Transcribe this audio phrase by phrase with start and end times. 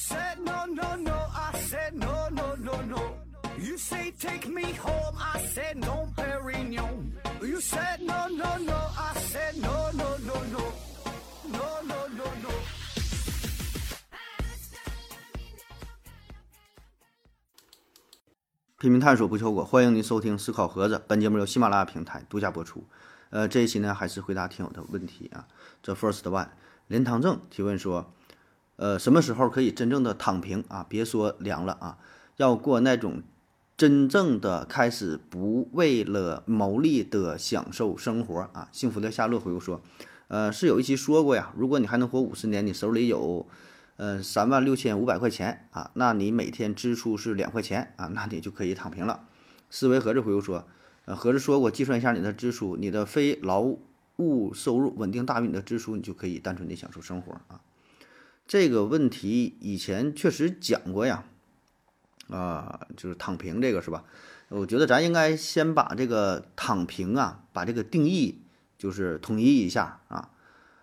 [0.00, 1.12] said no, no, no.
[1.12, 3.02] I said no, no, no, no.
[3.58, 5.14] You say take me home.
[5.18, 7.12] I said no, Perignon.
[7.42, 8.78] You said no, no, no.
[8.96, 10.72] I said no, no, no, no.
[11.52, 12.50] No, no, no, no.
[18.78, 21.04] 拼命探索不求果，欢迎您收听思考盒子。
[21.06, 22.88] 本节目由喜马拉雅平台独家播出。
[23.28, 25.46] 呃，这一期呢，还是回答听友的问题啊。
[25.82, 26.48] 这 first one，
[26.86, 28.14] 连汤正提问说，
[28.80, 30.86] 呃，什么时候可以真正的躺平啊？
[30.88, 31.98] 别说凉了啊，
[32.38, 33.22] 要过那种
[33.76, 38.70] 真正的开始不为了牟利的享受生活啊。
[38.72, 39.82] 幸福的夏洛回复说，
[40.28, 43.46] 呃，是有一期说过呀，如果你还能活五十年，你手里有。
[43.96, 49.28] 呃，三万六千五百块钱啊，那你每天支出是两块钱啊，那你就可以躺平了。
[49.68, 50.66] 思维盒子回复说，
[51.04, 53.60] 呃，盒子说过，计算一下你的支出，你的非劳
[54.16, 57.60] 务收入稳定大于你的支出，你就可以单纯的享受生活啊。
[58.50, 61.22] 这个问题以前确实讲过呀，
[62.30, 64.02] 啊，就是躺平这个是吧？
[64.48, 68.42] 我觉得咱应该先把这个躺平啊，把这个定义
[68.76, 70.30] 就是统一一下啊。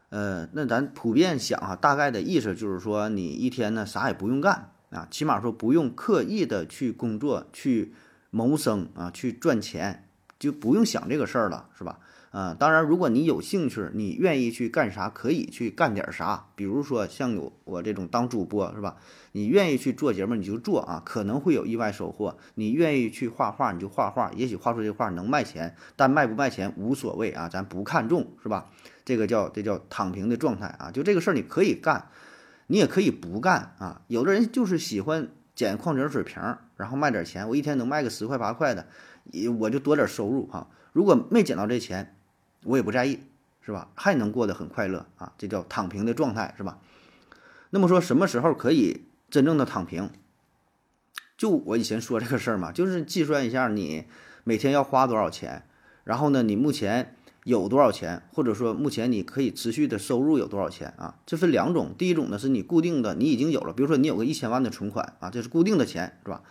[0.08, 7.94] 呃，那咱普遍想啊，大概的意思就是说，你一天呢啥也不用干啊，起码说不用刻意的去工作、去
[8.30, 10.08] 谋生啊、去赚钱，
[10.40, 12.00] 就不用想这个事儿了，是吧？
[12.32, 16.48] 啊，当然，如果你有兴趣，你愿意去干啥，可以去干点啥。
[16.56, 18.98] 比如说像有我这种当主播，是吧？
[19.32, 22.38] 你愿意去做节目，你就做啊，可能会有意外收获。
[22.56, 28.70] 你愿意去画画，你就画画，也许画出这画能卖钱，但卖不卖钱无所谓啊，咱不看重，是吧？
[29.06, 32.10] 这个叫这叫躺平的状态啊，就这个事儿你可以干，
[32.68, 34.02] 你也可以不干啊。
[34.08, 36.42] 有的人就是喜欢捡矿泉水瓶，
[36.76, 38.86] 然后卖点钱，我一天能卖个十块八块的，
[39.60, 40.68] 我就多点收入哈。
[40.92, 42.17] 如果没捡到这钱，
[42.64, 43.20] 我也不在意，
[43.62, 43.90] 是吧？
[43.96, 46.80] 还能过得很快乐啊，这叫躺平的状态，是吧？
[47.70, 50.10] 那么说什么时候可以真正的躺平？
[51.38, 54.06] 就我以前说这个事儿嘛，就是计算一下你
[54.44, 55.68] 每天要花多少钱，
[56.04, 61.20] 然后呢，你目前有多少钱，或者说目前你可以持续的收入有多少钱啊？
[61.26, 66.42] 这分两种，第一种呢是你固定的，你已经有了，比如说你有个一千万的存款啊，这是固定的钱，是吧？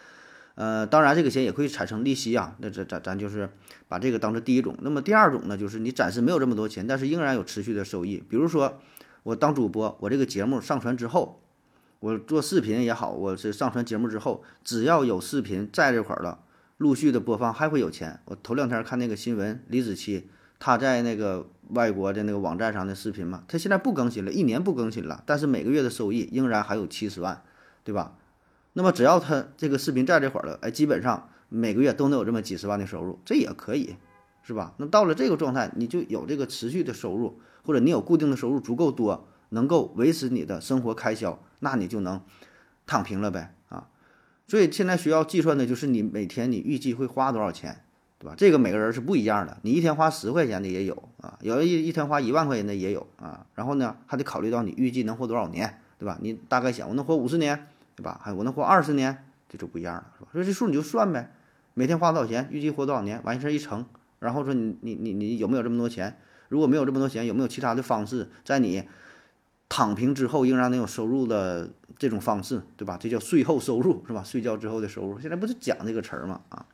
[0.57, 3.49] 呃，当然这个钱也可以产生利息啊，那这咱咱就是
[3.89, 4.75] 把这个当做第一种。
[4.81, 8.25] 那么第二种呢，就是你暂时没有这么多钱，但是仍然有持续的收益。
[8.29, 8.81] 比如说
[9.23, 11.43] 我当主播，我这个节目上传之后，
[12.01, 16.41] 我做视频也好，我是上传节目之后，只要有视频在这块儿了，
[16.79, 18.21] 陆续的播放还会有钱。
[18.25, 20.25] 我头两天看那个新闻，李子柒
[20.59, 27.43] 他在那个外国的那个网站上的视频嘛，他现在不更新了，一年不更新了，但是每个月的收益仍然还有七十万，
[27.85, 28.15] 对吧？
[28.79, 33.97] 那么只要他这个视频在这会儿了，哎，基本上每个月都能有这么几十万的收入，这也可以，
[34.43, 34.75] 是吧？
[34.77, 42.21] 那到了这个状态，你就有这个持续的收入，或者你有固定的收入足够多，能够维持你的生活开销，那你就能
[42.87, 43.89] 躺平了呗啊！
[44.47, 47.83] 所以现在需要计算的就是你每天你预计会花多少钱，
[48.19, 48.35] 对吧？
[48.37, 53.47] 这个每个人是不一样的，你一天花十块钱的也有啊，有一一天花一万块钱的也有啊。
[53.55, 56.19] 然后呢，还得考虑到你预计能活多少年，对吧？
[56.21, 57.69] 你大概想我能活五十年。
[57.97, 58.21] 对吧？
[58.23, 60.29] 还我能活二十年，这就不一样了，是吧？
[60.33, 61.33] 所以这数你就算呗，
[61.75, 63.85] 每天花多少钱，预计活多少年，完事儿一乘，
[64.21, 66.19] 然后说你你你你有没有这么多钱？
[66.49, 68.85] 如果没有这么多钱，有没有其他的方式，在你
[69.69, 72.97] 躺平之后仍然能有收入的这种方式，对吧？
[73.01, 74.23] 这叫税后收入，是吧？
[74.23, 76.43] 睡觉之后的收入，现在不就讲这个词儿吗？
[76.51, 76.65] 啊。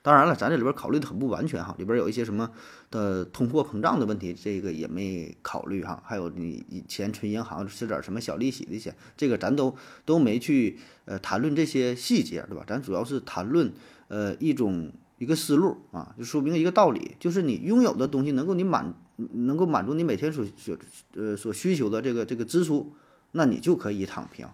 [0.00, 2.50] 当然了，咱这里边考虑的很不完全哈，里边有一些什么
[2.90, 6.00] 的通货膨胀的问题，这个也没考虑哈。
[6.06, 9.76] 还有你以前存银行是点什么小利息的钱，这个咱都
[10.06, 12.64] 都没去呃谈论这些细节，对吧？
[12.66, 13.70] 咱主要是谈论
[14.06, 20.78] 呃一种一个思路啊，就说明一个道理，就是你拥有的东西能够你满能够满足你每天所所
[21.16, 22.94] 呃所需求的这个这个支出，
[23.32, 24.46] 那你就可以躺平，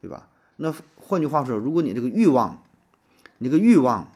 [0.00, 0.28] 对吧？
[0.56, 2.62] 那换句话说，如果你这个欲望，
[3.38, 4.12] 你这个欲望。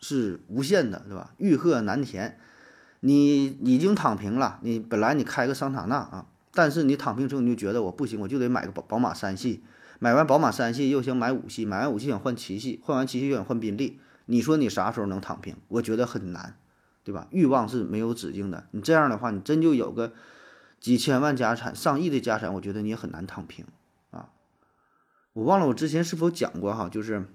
[0.00, 1.34] 是无限的，对吧？
[1.38, 2.38] 欲壑难填，
[3.00, 4.58] 你已经躺平了。
[4.62, 9.62] 你本来你开个桑塔纳啊，但是你躺平之后你就觉得我不行，我就得买个宝宝马三系。
[9.98, 14.00] 买完宝马三系又想买五系，买完五系想换七系，换完七系又想换宾利。
[14.24, 15.54] 你说你啥时候能躺平？
[15.68, 16.56] 我觉得很难，
[17.04, 17.26] 对吧？
[17.30, 18.66] 欲望是没有止境的。
[18.70, 20.14] 你这样的话，你真就有个
[20.80, 23.66] 几千万家产、上亿的家产，我觉得你也很难躺平
[24.10, 24.30] 啊。
[25.34, 27.26] 我忘了我之前是否讲过哈，就是，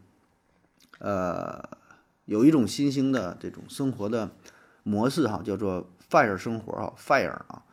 [0.98, 1.85] 呃。
[2.26, 4.32] 有一种新兴的这种生活的
[4.84, 7.64] 模式哈，叫做 “fire 生活”哈，“fire” 啊，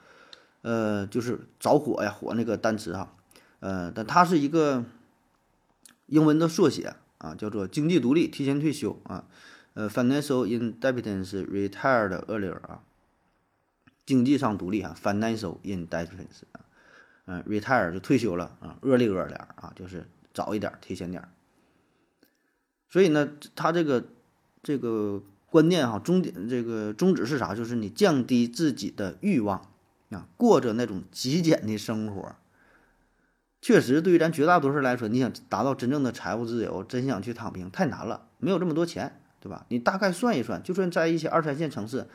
[0.63, 3.15] 呃，就是着火呀，火那个单词哈，
[3.61, 4.85] 呃，但它是一个
[6.07, 9.25] 英文的缩写啊，叫做经济独立、提前退休啊，
[9.75, 12.83] 呃，financial independence retired earlier 啊，
[14.05, 16.61] 经济上独立哈，financial independence 啊，
[17.27, 21.27] 嗯，retire 就退休了啊，early early 点儿啊，就是早一点，提前点。
[22.91, 24.05] 所以呢，他这个
[24.63, 27.55] 这个观念哈，终点这个宗旨是啥？
[27.55, 29.69] 就是你降低自己的欲望
[30.11, 32.37] 啊，过着那种极简的生活。
[33.61, 39.67] 确实，对于咱绝大多数来说，你想达到真正的财务自由，真想去躺平，太难了，没有这么多钱，对吧？
[39.69, 42.09] 你大概算一算，就算在一些二三线城市，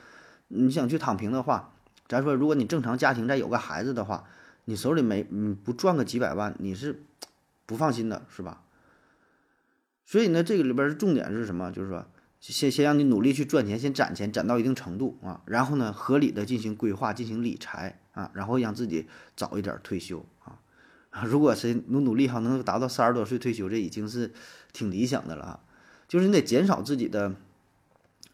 [0.50, 1.74] 你想去躺平的话，
[2.10, 4.26] 咱说，如果你正常家庭再有个孩子的话，
[4.66, 7.02] 你手里没嗯不赚个几百万，你是
[7.66, 8.62] 不放心的，是吧？
[10.06, 11.72] 所以呢，这个里边的重点是什么？
[11.72, 12.06] 就是说，
[12.54, 20.60] 先先让你努力去赚钱，先攒钱，攒到一定程度啊，然后呢，合理的进行规划，进行理财啊，然后让自己早一点退休啊。
[21.26, 24.32] 如果谁努努力哈，能达到三十多岁退休，这已经是
[24.72, 25.60] 挺理想的了啊。
[26.08, 27.36] 就是你得减少自己的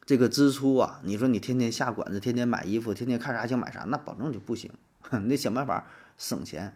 [0.05, 0.99] 这个支出啊。
[1.03, 4.69] 你说你天天下馆子，天天买衣服，天天看啥想买啥，那保证就不行。
[5.23, 5.87] 你得想办法
[6.17, 6.75] 省钱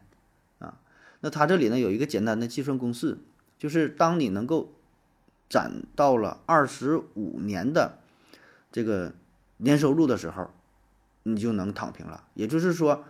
[0.59, 0.79] 啊。
[1.19, 3.19] 那他这里呢有一个简单的计算公式，
[3.59, 4.73] 就是当你能够
[5.49, 7.99] 攒到了二十五年的
[8.71, 9.13] 这个
[9.57, 10.49] 年收入的时候，
[11.23, 12.23] 你就能躺平了。
[12.33, 13.03] 也就是说，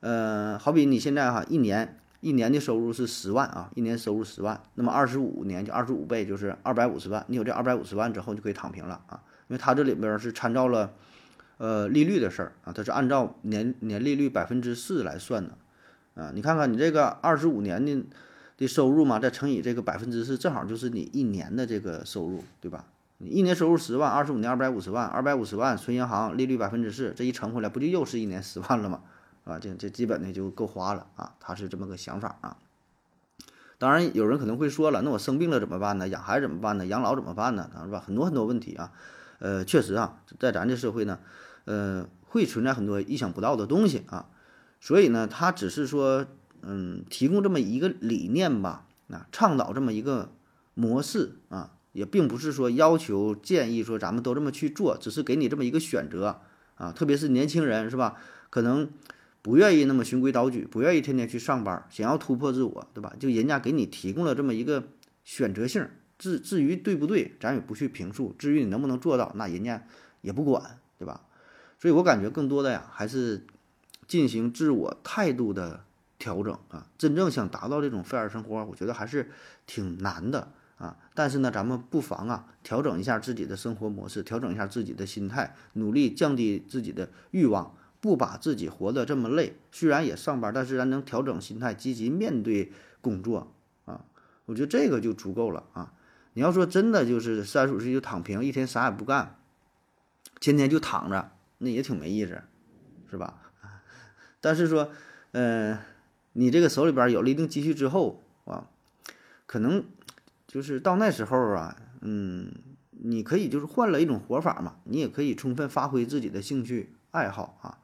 [0.00, 1.98] 呃，好比你现在哈一年。
[2.24, 7.24] 一年的收入是十万啊，一年收入十万，那么二十五年就二十五倍，就是二百五十万。
[7.26, 10.92] 你有这二百五十万之后，就可以躺平了啊，因为它这里边是参照了，
[11.58, 15.58] 呃，利率的事儿啊，它是按照年年利率百分之四来算的
[16.14, 16.30] 啊。
[16.32, 18.06] 你看看你这个二十五年的
[18.62, 22.86] 的收入嘛，再乘以这个百分之四，正好就是你一年的这个收入，对吧？
[23.18, 29.00] 你一年收入十万，二十五年二百五十万，二百五十万存银行，利率百分之四，这一乘回来，不就又是一年十万了吗？
[29.44, 32.56] 啊，这这基本的就够花了啊，他是这么个想法啊。
[33.78, 36.08] 当然，有人可能会说了，那我生病了怎么办呢？
[36.08, 36.86] 养孩子怎么办呢？
[36.86, 37.68] 养老怎么办呢？
[37.84, 38.00] 是吧？
[38.04, 38.92] 很多很多问题啊。
[39.40, 41.18] 呃，确实啊，在咱这社会呢，
[41.64, 44.26] 呃，会存在很多意想不到的东西啊。
[44.80, 46.26] 所以呢，他只是说，
[46.62, 50.32] 嗯，提供这么一个理念吧，啊，倡导这么一个
[50.74, 56.40] 模式啊，也并不是说要求建议说咱们都这么去做，只是给你这么一个选择
[56.76, 56.92] 啊。
[56.92, 58.16] 特别是年轻人，是吧？
[58.50, 58.88] 可能。
[59.44, 63.12] 不愿意那么循规蹈矩，不愿意天天去上班，想要突破自我，对吧？
[63.18, 64.84] 就人家给你提供了这么一个
[65.24, 65.84] 选择性，
[66.16, 68.32] 至至于对不对，咱也不去评述。
[68.38, 69.82] 至于你能不能做到，那人家
[70.20, 71.22] 也不管，对吧？
[71.80, 73.44] 所以我感觉更多的呀，还是
[74.06, 75.82] 进行自我态度的
[76.22, 76.86] 调整啊。
[76.96, 79.32] 真正想达到这种费尔生活，我觉得还是
[79.66, 80.96] 挺难的啊。
[81.14, 87.74] 但是呢，咱们不妨啊，调整一下自己的生活模式，调整一下自己的心态，努力降低自己的欲望。
[88.00, 93.54] 不把自己活得这么累，虽然也上班，但是咱能调整心态，积极面对工作
[93.84, 94.04] 啊，
[94.46, 95.94] 我觉得这个就足够了啊。
[96.32, 99.36] 你要说真的就是三十五岁就躺平，一天啥也不干，
[100.40, 102.42] 天天就躺着，那也挺没意思，
[103.08, 103.38] 是吧？
[104.42, 104.90] 但是说，
[105.30, 105.78] 嗯，
[106.34, 108.66] 你这个手里边有了一定积蓄之后啊，
[109.46, 109.84] 可能
[110.46, 112.52] 就是到那时候啊，嗯，
[112.90, 117.78] 你可以就是换了一种活法嘛，你也可以充分发挥自己的兴趣爱好啊。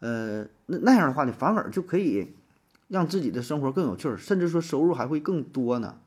[0.00, 2.34] 呃，那那样的话呢，反而就可以
[2.88, 5.98] 让自己的生活更有趣儿，甚至说收入还会更多呢，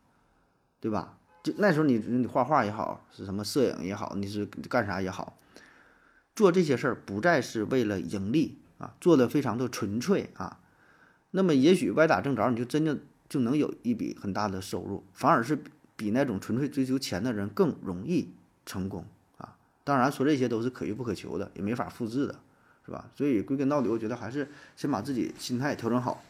[0.79, 1.18] 对吧？
[1.41, 5.38] 就那时候你你画画也好，是什么摄影也好，你是干啥也好，
[6.35, 10.59] 做这些事儿不再是为了盈利啊，做的非常的纯粹啊。
[11.35, 12.97] 那么也许歪打正着，你就真的
[13.30, 15.57] 就能有一笔很大的收入，反而是
[15.95, 18.30] 比那种纯粹追求钱的人更容易
[18.65, 19.06] 成功
[19.37, 19.56] 啊。
[19.83, 22.39] 当然说这些都是可遇不可求的，也没法复制的。
[22.87, 23.09] 是吧？
[23.15, 26.23] 所以归根到底，我觉得还是先把自己心态调整好，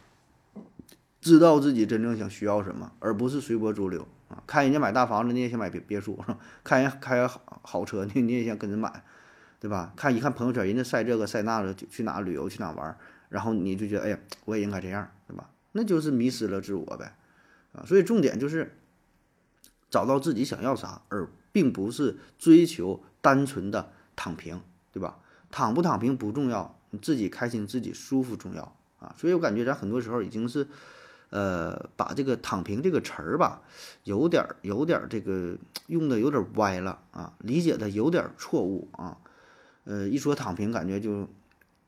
[1.19, 4.41] 知道自己真正想需要什么，而不是随波逐流啊！
[4.47, 6.17] 看人家买大房子，你也想买别别墅；
[6.63, 9.03] 看人开好好车，你你也想跟着买，
[9.59, 9.91] 对吧？
[9.97, 12.97] 看一看朋友圈，人家晒这个晒那个，去哪旅游去哪玩，
[13.35, 15.49] 然后你就觉得，哎呀，我也应该这样，对吧？
[15.73, 17.17] 那就是迷失了自我呗，
[17.73, 17.83] 啊！
[17.85, 18.77] 所以重点就是
[19.89, 24.61] 找到自己想要啥，而并不是追求单纯的躺平，
[24.93, 25.19] 对吧？
[25.51, 29.13] 躺不躺平不重要，你自己开心、自己舒服重要啊！
[29.17, 30.65] 所以我感觉咱很多时候已经是，
[31.31, 33.61] 呃，把这个“躺平”这个词儿吧，
[34.05, 39.17] 有点儿、有点儿这个用的有点歪了啊，理解的有点错误啊。
[39.83, 41.27] 呃，一说躺平，感觉就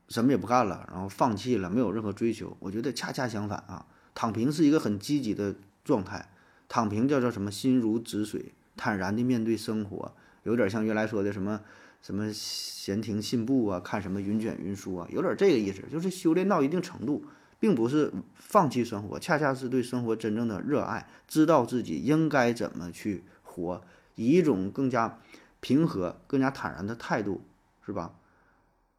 [0.09, 2.55] 什么也不干了，然后放弃了，没有任何追求。
[2.59, 6.29] 我觉得恰恰相反啊，躺平是一个很积极的状态。
[6.67, 7.51] 躺平叫做什么？
[7.51, 11.61] 心如止水，坦然的面对生活，有点像原来说的什么。
[11.99, 17.25] 什么闲庭信步啊，看什么云卷云舒啊，有点这个意思，就是修炼到一定程度，
[17.59, 23.81] 并不是放弃生活，恰恰是对生活真正的热爱，知道自己应该怎么去活，
[24.15, 25.19] 以一种更加
[25.59, 27.41] 平和、更加坦然的态度，
[27.83, 28.13] 是吧？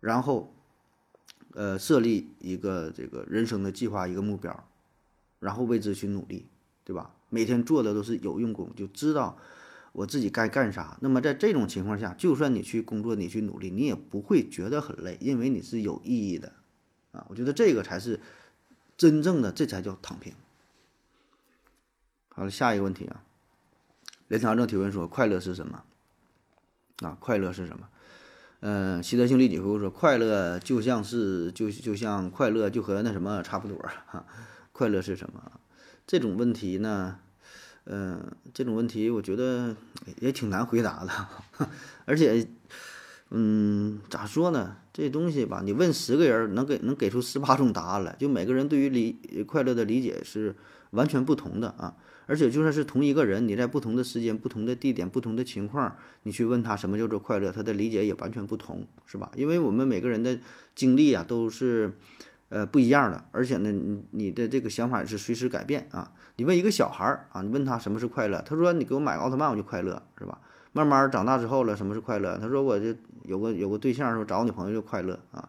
[0.00, 0.52] 然后，
[1.58, 4.64] 呃设立一个这个人生的计划，一个目标，
[5.40, 6.46] 然后为之去努力，
[6.84, 7.10] 对吧？
[7.30, 9.36] 每天做的都是有用功，就知道
[9.90, 10.96] 我自己该干啥。
[11.00, 16.52] 那么在这种情况下，就算你去工作，你去努力，你也不会觉得很累，因为你是有意义的
[17.10, 17.26] 啊。
[17.28, 18.20] 我觉得这个才是
[18.96, 20.32] 真正的，这才叫躺平。
[22.28, 23.24] 好了，下一个问题啊，
[24.28, 25.82] 连长正提问说：快乐是什么？
[27.02, 27.88] 啊，快乐是什么？
[28.60, 34.24] 嗯，习德性利己回复说：快乐就像是就就像快乐就和那什么差不多 哈。
[34.72, 35.52] 快乐是什么？
[36.06, 37.18] 这种问题呢，
[37.84, 39.76] 嗯，这种问题我觉得
[40.20, 41.68] 也挺难回答的，
[42.06, 42.48] 而且，
[43.30, 44.76] 嗯，咋说呢？
[44.92, 50.56] 这东西吧，你问十个人，能给能给出十八种答案来，就每个人对于理快乐的理解是
[50.90, 51.94] 完全不同的啊。
[52.28, 59.32] 而且就算是同一个人，你在不同的时间、不同的地点、不同的情况，你去问他什么叫做快乐，他的理解也完全不同，是吧？
[59.34, 60.38] 因为我们每个人的
[60.76, 61.94] 经历啊，都是。
[62.50, 66.10] 呃，不一样的，而且呢，你你的这个想法是随时改变啊。
[66.36, 70.40] 你问一个小孩儿啊，你问他什么是快乐，他说你给我买个奥特曼我就快乐，是吧？
[70.72, 72.38] 慢慢长大之后了，什么是快乐？
[72.38, 72.94] 他说我就
[73.24, 75.46] 有个有个对象，说找女朋友就快乐啊。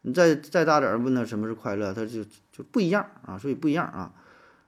[0.00, 4.12] 你再再大点儿问他什么是快乐，他就就不一样啊，所以不一样啊。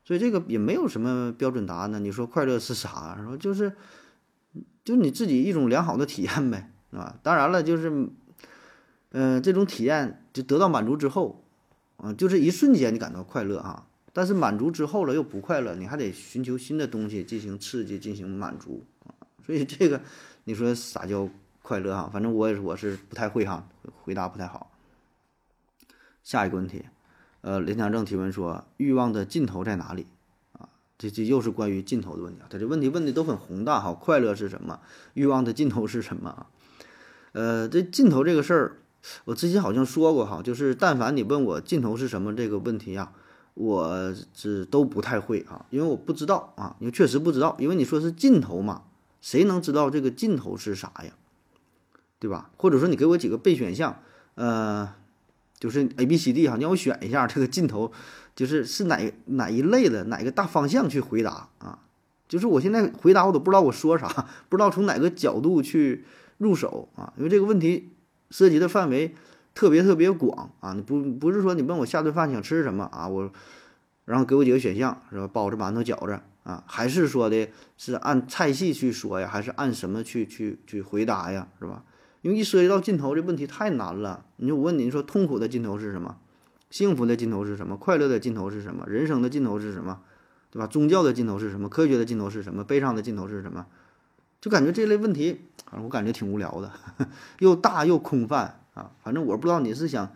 [0.04, 1.98] 所以这个也没有什么标准答案呢。
[1.98, 3.18] 你说快乐是啥？
[3.24, 3.74] 说就是
[4.84, 7.18] 就你自己一种良好的体验呗，啊。
[7.22, 8.08] 当然了，就是
[9.10, 11.40] 嗯，这种体验就得到满足之后。
[11.98, 19.14] 嗯，就是一瞬间你感到快乐啊，但是满足之后了又不快乐，你还得寻求新的东西进行刺激，进行满足啊。
[19.46, 20.00] 所以这个
[20.42, 21.30] 你说啥叫
[21.62, 22.10] 快乐哈？
[22.12, 23.66] 反正我也是我是不太会哈，
[24.02, 24.72] 回答不太好。
[26.24, 26.84] 下一个问题，
[27.46, 30.06] 呃，林强正提问说，欲望的尽头在哪里
[30.52, 30.66] 啊？
[30.96, 32.46] 这这又是关于尽头的问题啊。
[32.48, 34.80] 他这问题问的都很宏大哈，快乐是什么？
[35.12, 36.46] 欲望的尽头是什么？
[37.32, 38.78] 呃，这尽头这个事儿。
[39.26, 43.12] 我之前好像说过哈，就是但凡你问我尽头是什么这个问题呀，
[43.52, 48.84] 我是都不太会啊，因为我不知道啊，因为确实不知道，因为你说是尽头嘛，
[49.20, 51.12] 谁能知道这个尽头是啥呀？
[52.18, 52.50] 对吧？
[52.56, 54.00] 或者说你给我几个备选项，
[54.36, 54.94] 呃，
[55.58, 57.92] 就是 A、B、C、D 哈，你让我选一下这个尽头，
[58.34, 61.78] 就是是哪哪一类的哪个大方向去回答啊？
[62.28, 66.04] 就是我现在回答我都不知道我说啥，不知道从哪个角度去
[66.38, 67.90] 入手啊，因为这个问题。
[68.30, 69.14] 涉及的范围
[69.54, 70.72] 特别特别广啊！
[70.72, 73.06] 你不不是说你问我下顿饭想吃什么啊？
[73.06, 73.30] 我
[74.06, 75.28] 然后给我几个选项是吧？
[75.32, 76.64] 包子、馒头、饺子啊？
[76.66, 79.28] 还是说的是按菜系去说呀？
[79.30, 81.46] 还是按什么去去去回答呀？
[81.60, 81.84] 是吧？
[82.24, 84.24] 因为一涉及到尽头这问题太难了。
[84.36, 86.16] 你我问你，你说痛苦的尽头是什么？
[86.70, 87.76] 幸福的尽头是什么？
[87.76, 88.86] 快乐的尽头是什么？
[88.86, 90.00] 人生的尽头是什么？
[90.50, 90.66] 对吧？
[90.66, 91.68] 宗教的尽头是什么？
[91.68, 92.64] 科学的尽头是什么？
[92.64, 93.66] 悲伤的尽头是什么？
[94.40, 95.42] 就感觉这类问题，
[95.82, 96.72] 我感觉挺无聊的，
[97.40, 98.92] 又大又空泛啊。
[99.02, 100.14] 反正我不知道你是想，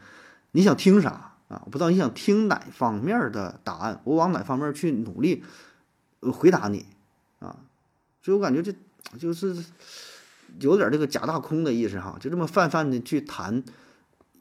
[0.53, 1.61] 你想听啥啊？
[1.67, 5.45] 我不知道你想听哪方面的答案，我往哪方面去努力
[6.21, 6.87] 回答你
[7.39, 7.57] 啊。
[8.23, 8.75] 所以我感觉这
[9.19, 9.55] 就是
[10.61, 12.17] 有点这个假大空的意思哈。
[12.21, 13.63] 就这么泛泛的去谈，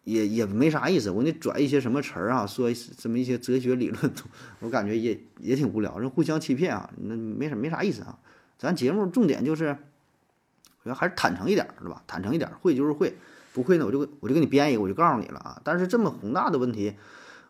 [0.04, 1.10] 也也没啥意思。
[1.12, 4.14] 我给你转一些什么词儿啊，说这么一些哲学理论，
[4.62, 8.18] 我感觉也也挺无聊，人互相欺骗啊，那没啥没啥意思啊。
[8.58, 12.02] 咱节目重点就是，我觉得还是坦诚一点，是吧？
[12.08, 13.16] 坦诚一点，会就是会，
[13.54, 15.62] 不会呢，我就我就给你编一个，我就告诉你了啊。
[15.64, 16.96] 但是这么宏大的问题，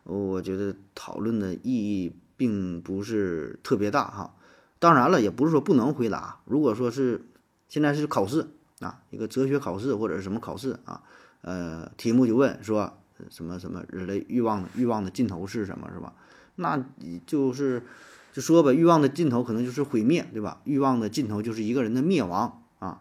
[0.04, 4.34] 我觉得讨论的意义并不是特别大哈。
[4.78, 6.40] 当然了，也不是说不能回答。
[6.44, 7.22] 如果说是
[7.68, 8.46] 现在是考试
[8.80, 11.02] 啊，一个哲学考试或者是什么考试啊，
[11.42, 12.92] 呃，题目就问说
[13.30, 16.12] 什么什么人类欲望欲望的尽头是什么，是吧？
[16.56, 16.84] 那
[17.26, 17.82] 就是。
[18.30, 20.60] 就说吧，欲望的尽头可能就是毁灭，对吧？
[20.64, 23.00] 欲望的尽头就是一个人的灭亡啊！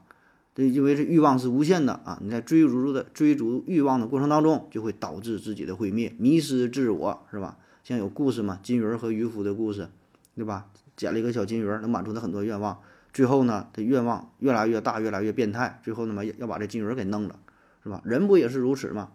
[0.56, 2.18] 这因为这欲望是无限的啊！
[2.24, 7.58] 你在追逐的追逐欲望的过程当中，就会导致自己的毁灭，迷失自我，是吧？
[7.84, 9.90] 像有故事嘛，金鱼儿和渔夫的故事，
[10.34, 10.68] 对吧？
[10.96, 12.80] 捡了一个小金鱼儿，能满足他很多愿望，
[13.18, 17.40] 最后呢，他愿望越来越大，越来越变态，最后呢嘛，要把这金鱼给弄了，
[17.82, 18.00] 是吧？
[18.06, 19.10] 人不也是如此吗？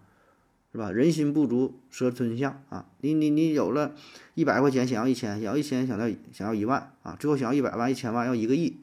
[0.73, 0.91] 是吧？
[0.91, 2.85] 人心不足蛇吞象啊！
[2.99, 3.95] 你你你有了
[4.35, 7.17] 一百块钱，想要一千，想要一千，想要想要一万啊！
[7.21, 8.77] 最后想要一百万、一千万，要一个亿，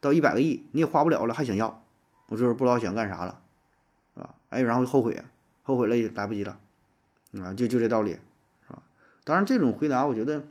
[0.00, 1.84] 到一百个亿你也花不了了，还想要，
[2.26, 3.40] 我就是不知道想干啥了，
[4.16, 4.34] 是吧？
[4.48, 5.22] 哎，然后后悔，
[5.62, 6.58] 后悔了也来不及了，
[7.38, 8.10] 啊，就就这道理，
[8.66, 8.82] 是吧？
[9.22, 10.42] 当然，这种回答我觉得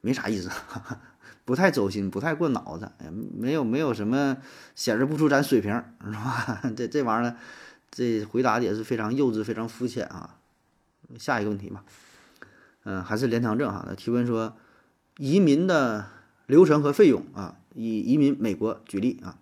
[0.00, 0.48] 没啥意思，
[1.44, 2.90] 不太走心，不太过脑子，
[3.36, 4.36] 没有没有什么
[4.74, 5.72] 显示不出咱水平，
[6.04, 6.62] 是吧？
[6.76, 7.36] 这这玩意儿。
[7.94, 10.38] 这回答的也是非常幼稚、非常肤浅啊！
[11.18, 11.84] 下一个问题吧，
[12.84, 13.84] 嗯，还是连堂正哈。
[13.86, 14.56] 他提问说，
[15.18, 16.06] 移民的
[16.46, 19.36] 流程和费用啊，以移民美国举例啊，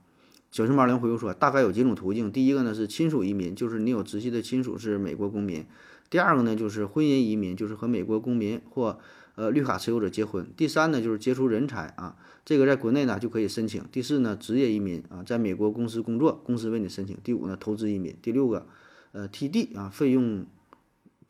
[0.50, 2.32] 小熊猫零回复说，大概有几种途径。
[2.32, 5.62] 第一个呢是亲属移民，就是你有直系的亲属是美国公民；
[6.10, 8.98] 第二个呢就是婚姻移民，就是和美国公民或
[9.40, 18.66] 呃绿卡持有者结婚；第三呢就是杰出人才啊，这个在国内呢就可以申请；第四呢职业移民啊，在美国公司工作，公司为你申请；第五呢投资移民；第六个
[19.12, 20.44] 呃 TD 啊，费用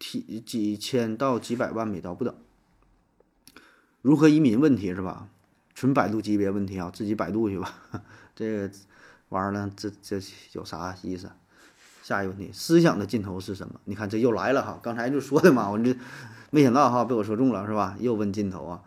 [0.00, 2.34] T 几千到几百万美刀不等。
[4.02, 5.28] 如何移民问题是吧？
[5.72, 7.80] 纯百度级别问题啊，自己百度去吧。
[8.34, 8.70] 这个
[9.28, 10.20] 玩意儿呢，这这
[10.54, 11.30] 有啥意思？
[12.02, 13.80] 下一个问题，思想的尽头是什么？
[13.84, 15.94] 你看这又来了哈，刚才就说的嘛，我这
[16.50, 17.96] 没想到哈，被我说中了是吧？
[18.00, 18.82] 又问尽头啊。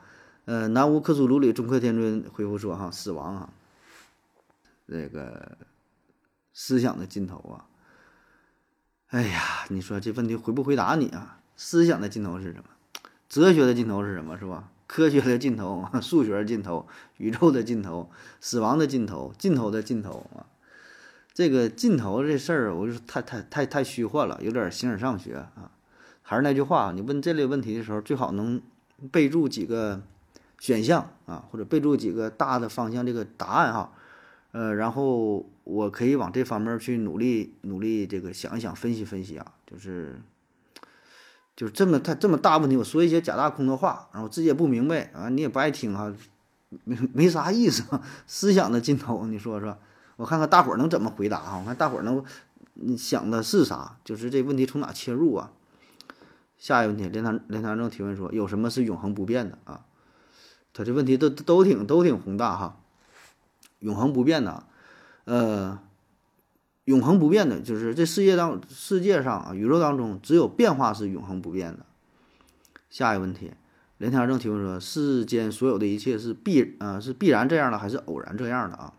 [0.45, 3.49] 呃，南无克苏鲁里中克天尊回复说哈，死亡啊，
[4.87, 5.57] 这个
[6.53, 7.65] 思想的尽头啊。
[9.07, 11.39] 哎呀，你说这问题回不回答你啊？
[11.55, 12.65] 思想的尽头是什么？
[13.29, 14.37] 哲学的尽头是什么？
[14.37, 14.69] 是吧？
[14.85, 20.45] 科学的尽头，数学的尽头，宇宙的尽头，死亡的尽头，尽头的尽头啊！
[21.33, 25.71] 这个尽头这事儿，我就太太太太虚幻了，有点形而上学啊。
[26.23, 28.59] 还是那句话，你问这类问题的时候，最好能
[29.11, 30.01] 备注几个
[30.59, 33.93] 选项啊，或者备注几个大的方向这个答案哈。
[34.53, 40.19] 呃，然后我可以往这方面去努力努力，这个想一想，分析分析啊，就是。
[41.55, 46.11] 就是这么他这么大问题，我说一些假大空的话，然后自己也不明白啊，你也不爱听哈，
[46.83, 47.83] 没没啥意思。
[48.25, 49.77] 思想的尽头，你说说，
[50.15, 51.59] 我看看大伙儿能怎么回答哈？
[51.59, 53.97] 我看大伙儿能想的是啥？
[54.03, 55.51] 就是这问题从哪切入啊？
[56.63, 59.83] 下一个问题，连堂连堂正提问说，有什么是永恒不变的啊？
[60.71, 62.79] 他这问题都都挺都挺宏大哈。
[63.79, 64.63] 永恒不变的，
[65.25, 65.77] 呃。
[66.85, 71.85] 永恒不变的，就是这世界当世界上啊，宇宙当中只有变化是永恒不变的。
[72.89, 73.51] 下一个问题，
[73.97, 78.93] 连天正提问说：世间所有的一切是必啊是必然这样的，还是偶然这样的啊？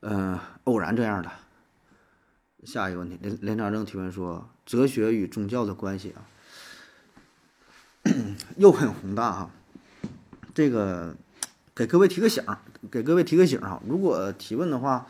[0.00, 1.30] 嗯，偶然这样的。
[2.64, 6.20] 下一个问题，连连天正提问说：哲学与宗教的关系啊，
[8.58, 9.50] 又很宏大哈。
[10.54, 11.16] 这个
[11.74, 12.44] 给各位提个醒，
[12.90, 13.82] 给各位提个醒哈。
[13.88, 15.08] 如果提问的话。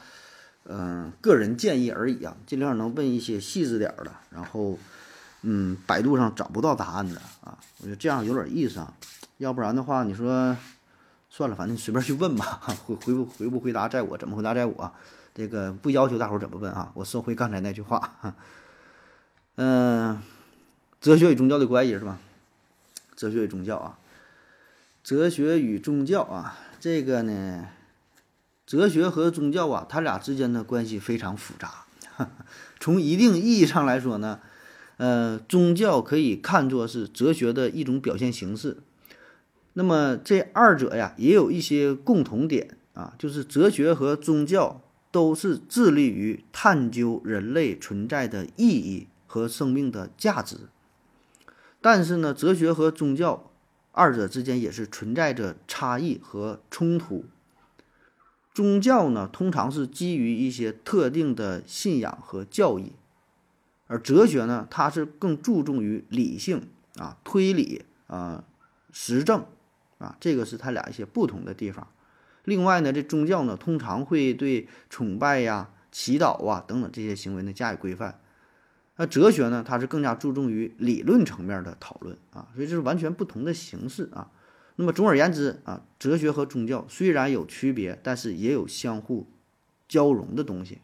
[0.71, 4.79] 嗯，个人建议而已啊，尽量能问一些细致点儿的，然后，
[5.41, 8.93] 嗯，百度上找不到答案的啊，我觉得这样有点意思啊，
[9.39, 10.55] 要不然的话，你说
[11.31, 14.93] 算了，反正你随便去问吧， 回回不回不回答在我，怎么回答在我，
[15.35, 18.35] 这个不要求大伙怎么问啊，我收回刚才那句话，
[19.61, 20.23] 嗯，
[21.01, 22.21] 哲学与宗教的关系是吧？
[23.17, 23.99] 哲学与宗教啊，
[25.03, 27.67] 哲学与宗教啊，这个呢？
[28.65, 31.87] 哲学和宗教啊，它俩之间的关系非常复杂。
[32.79, 34.39] 从一定意义上来说呢，
[34.99, 38.77] 呃，宗教可以看作是哲学的一种表现形式。
[39.73, 50.57] 那么这二者呀，也有一些共同点啊，就是哲学和宗教都是致力于探究人类存在的意义和生命的价值。
[51.81, 53.53] 但是呢，哲学和宗教
[53.93, 57.25] 二者之间也是存在着差异和冲突。
[58.53, 62.95] 宗教呢，通常是基于一些特定的信仰和教义，
[63.87, 68.43] 而哲学呢，它是更注重于理性啊、推理啊、
[68.91, 69.47] 实证
[69.99, 71.87] 啊，这个是它俩一些不同的地方。
[72.45, 78.19] 另外呢，这宗教呢，通常会对崇拜呀、祈祷啊等等这些行为呢加以规范，
[79.01, 84.29] 那哲学呢，它是更加注重于理论层面的讨论啊，所以这是完全不同的形式啊。
[84.75, 89.29] 那么总而言之啊，哲学和宗教虽然有区别，但是也有相互
[89.89, 90.81] 交融的东西。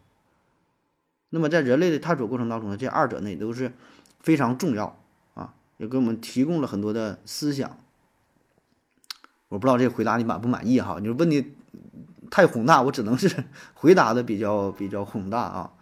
[1.31, 3.73] 那么在人类的探索过程当中呢，这二者呢也都是
[4.21, 4.97] 非常重要
[5.33, 7.77] 啊，也给我们提供了很多的思想。
[9.49, 10.97] 我不知道这个回答你满不满意哈？
[11.01, 11.53] 你说问题
[12.31, 13.43] 太宏大，我只能是
[13.75, 15.73] 回答的比较比较宏大啊。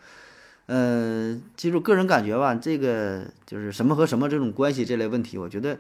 [0.68, 5.80] 嗯，其实个人感觉吧，这个就是什么和什么这种关系这类问题，我觉得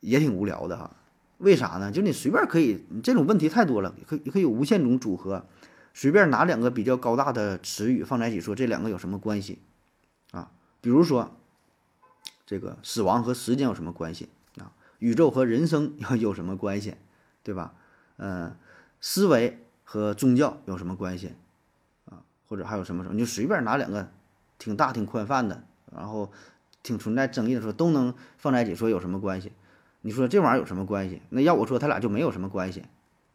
[0.00, 0.94] 也挺无聊的哈。
[1.38, 1.90] 为啥呢？
[1.90, 5.44] 就你随便可以，这种问题太多了，可以可以有无限种组合，
[5.94, 9.58] 随便拿两个比较高大的词语放在一起说，这两个有什么关系
[10.30, 10.52] 啊？
[10.80, 11.34] 比如说，
[12.46, 14.70] 这个死亡和时间有什么关系啊？
[14.98, 16.94] 宇宙和人生有什么关系，
[17.42, 17.74] 对吧？
[18.18, 18.54] 嗯，
[19.00, 21.32] 思维和宗教有什么关系？
[22.52, 23.14] 或者还有什么什么？
[23.14, 24.10] 你就随便拿两个
[24.58, 26.30] 挺大挺宽泛的，然后
[26.82, 29.52] 挺存在争议的时候，都能放在一起说有什么关系？
[30.02, 31.22] 你说这玩意儿有什么关系？
[31.30, 32.82] 那要我说，他俩就没有什么关系。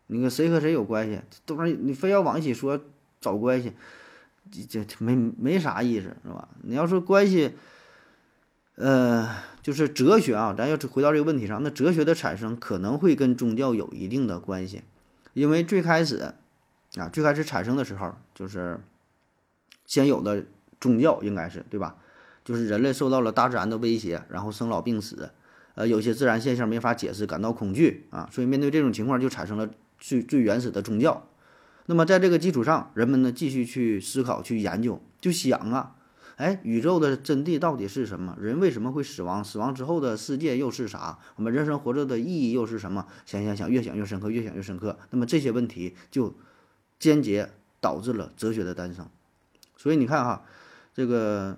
[0.06, 1.20] 你看谁和谁有关系？
[1.48, 2.80] 都是你非要往一起说
[3.20, 3.74] 找关系，
[4.70, 6.48] 这这没没啥意思，是吧？
[6.62, 7.56] 你要说关系，
[8.76, 9.28] 呃，
[9.64, 14.84] 就是哲学啊，咱要回到这个问题上，那哲学的产生可能会跟宗教有一定的关系，
[15.34, 16.34] 因为最开始
[16.98, 18.80] 啊，最开始产生的时候就是
[19.88, 20.46] 先有的
[20.80, 21.96] 宗教，应该是对吧？
[22.46, 25.32] 就是人类受到了大自然的威胁，然后生老病死，
[25.76, 31.28] 呃，有些自然现象没法解释，感到恐惧啊，所以面对这种情况就产生了最最原始的宗教。
[31.88, 35.96] 那么在这个基础上，人们呢继续去思考、去研究，就想啊，
[36.36, 38.38] 哎，宇宙的真谛到底是什么？
[38.40, 39.44] 人为什么会死亡？
[39.44, 41.18] 死亡之后的世界又是啥？
[41.36, 43.08] 我们人生活着的意义又是什么？
[43.26, 44.98] 想想想，越想越深刻，越想越深刻。
[45.10, 46.36] 那么这些问题就
[47.00, 47.50] 间接
[47.82, 49.10] 导致了哲学的诞生。
[49.78, 50.44] 所以你看哈，
[50.94, 51.58] 这个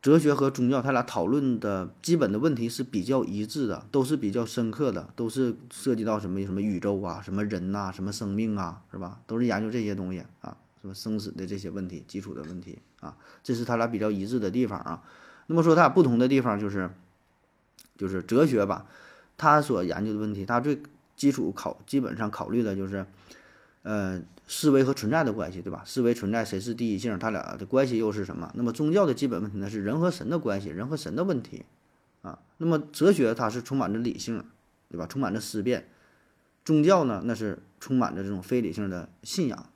[0.00, 9.20] 哲学和宗教，他俩讨论的基本的问题是比较一致的，都是比较深刻的，都是涉及到什么什么宇宙啊、什么人呐、什么生命啊，是吧？
[9.26, 15.02] 都是研究这些东西啊，什么生死的这些问题、基础的问题啊，这是他俩比较一致的地方啊。
[15.48, 16.90] 那么说他俩不同的地方就是，
[17.96, 18.86] 就是哲学吧，
[19.36, 20.80] 他所研究的问题，他最
[21.16, 23.06] 基础考基本上考虑的就是，
[23.86, 24.22] 呃。
[24.48, 25.82] 思维和存在的关系，对吧？
[25.84, 27.18] 思维存在，谁是第一性？
[27.18, 28.48] 它俩的关系又是什么？
[28.54, 29.68] 那么宗教的基本问题呢？
[29.68, 31.64] 是人和神的关系，人和神的问题，
[32.22, 32.38] 啊。
[32.58, 34.44] 那么哲学它是充满着理性，
[34.88, 35.04] 对吧？
[35.08, 35.88] 充满着思辨。
[36.64, 39.68] 宗教呢，那是充满着这种非理性的信仰。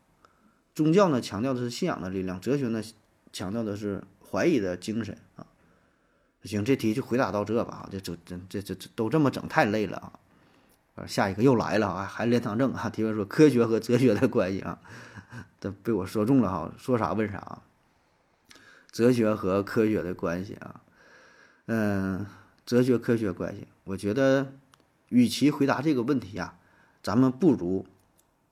[0.72, 2.80] 宗教呢，强调的是信仰的力量；哲学呢，
[3.32, 5.44] 强调的是怀疑的精神啊。
[6.44, 7.88] 行，这题就回答到这吧。
[7.90, 8.16] 这这
[8.48, 10.19] 这这这都这么整，太累了啊。
[11.06, 12.88] 下一个又来了啊，还连堂正啊！
[12.90, 14.78] 提问说科学和哲学的关系啊，
[15.60, 17.38] 这被我说中了哈，说啥问啥。
[17.38, 17.62] 啊
[18.92, 20.80] 哲学和科学的关系啊，
[21.66, 22.26] 嗯，
[22.66, 24.52] 哲学科学关系，我觉得
[25.10, 26.54] 与其回答这个问题呀，
[27.00, 27.86] 咱们不如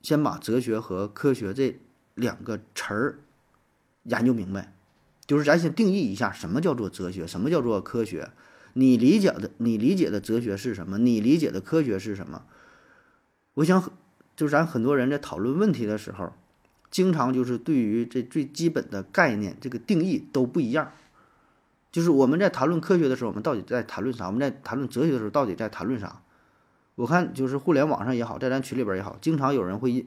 [0.01, 1.77] 先把哲学和科学这
[2.15, 3.19] 两个词儿
[4.05, 4.73] 研究明白，
[5.27, 8.31] 就是咱先定义一下什么叫做哲学，什么叫做科学。
[8.79, 10.99] 你理解的，你理解的哲学是什么？
[10.99, 12.45] 你理解的科学是什么？
[13.55, 13.91] 我想，
[14.37, 16.33] 就是咱很多人在讨论问题的时候，
[16.89, 20.93] 经常就是对于这最基本的概念，这个定义都不一样。
[21.91, 24.27] 就是我们在谈论科学的时候，我们到底在谈论啥？
[24.27, 26.23] 我们在谈论哲学的时候，到底在谈论啥？
[26.95, 30.07] 我看就是互联网上也好，在咱群里边也好，经常有人会，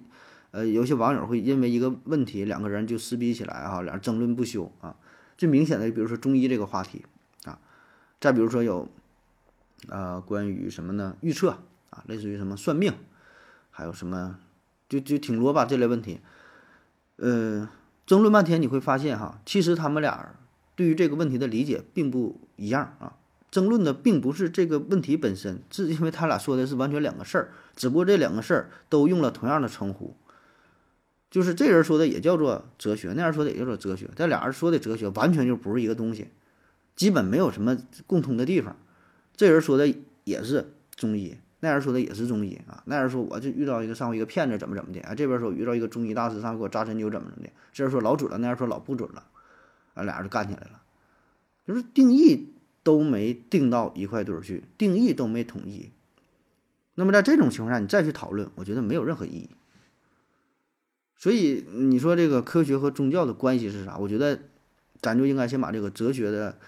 [0.51, 4.95] 呃，有些网友会因为一个问题，两个人就撕逼起来啊，两人争论不休啊。
[5.38, 7.03] 最明显的，比如说中医这个话题。
[8.21, 8.88] 再比如说有，
[9.89, 11.17] 呃，关于什么呢？
[11.21, 11.57] 预测
[11.89, 12.93] 啊，类似于什么算命，
[13.71, 14.38] 还有什么，
[14.88, 16.19] 就就挺多吧这类问题。
[17.15, 17.67] 呃，
[18.05, 20.36] 争论半天，你会发现哈，其实他们俩
[20.75, 23.15] 对于这个问题的理解并不一样啊。
[23.49, 30.15] 争论的并不是这个问题本身，是因为他俩说的是完全两个事儿，只不过这两个事儿都用了同样的称呼，
[31.31, 36.29] 就是这人说的也叫做哲学，那人说的也叫做哲学，这俩人说的哲学完全就不是一个东西。
[36.95, 38.75] 基本没有什么共通的地方，
[39.36, 42.84] 这人说的也是中医，那人说的也是中医啊。
[42.86, 49.23] 那人说我就遇到一个上回一个骗子怎么怎么的啊，这边说遇到一个中医大师上给我扎针灸怎么怎么的，这人说老准了，那人说老不准了，
[49.95, 50.82] 啊，俩人就干起来了，
[51.65, 55.89] 就是定义都没定到一块堆儿去，定义都没统一。
[56.95, 59.49] 那么在这种情况下，你再去讨论，我觉得没有任何意义。
[61.15, 63.97] 所以你说这个科学和宗教的关系是啥？
[63.97, 64.39] 我觉得
[65.01, 66.60] 咱就应该先把这个哲学的。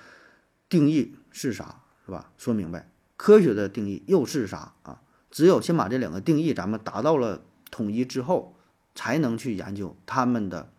[0.74, 2.32] 定义是啥，是吧？
[2.36, 5.02] 说明白，科学的定义又是啥啊？
[5.30, 8.56] 只有先把这两个定义咱们达到了统一之后，
[8.96, 10.72] 才能去研究他们的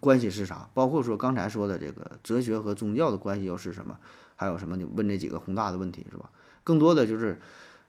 [0.00, 0.68] 关系是啥。
[0.74, 3.96] 包括说刚才说的这个哲学和宗教的关系又是什么？
[4.34, 4.76] 还有什么？
[4.76, 6.30] 你问这几个宏大的问题是吧？
[6.64, 7.40] 更多的就是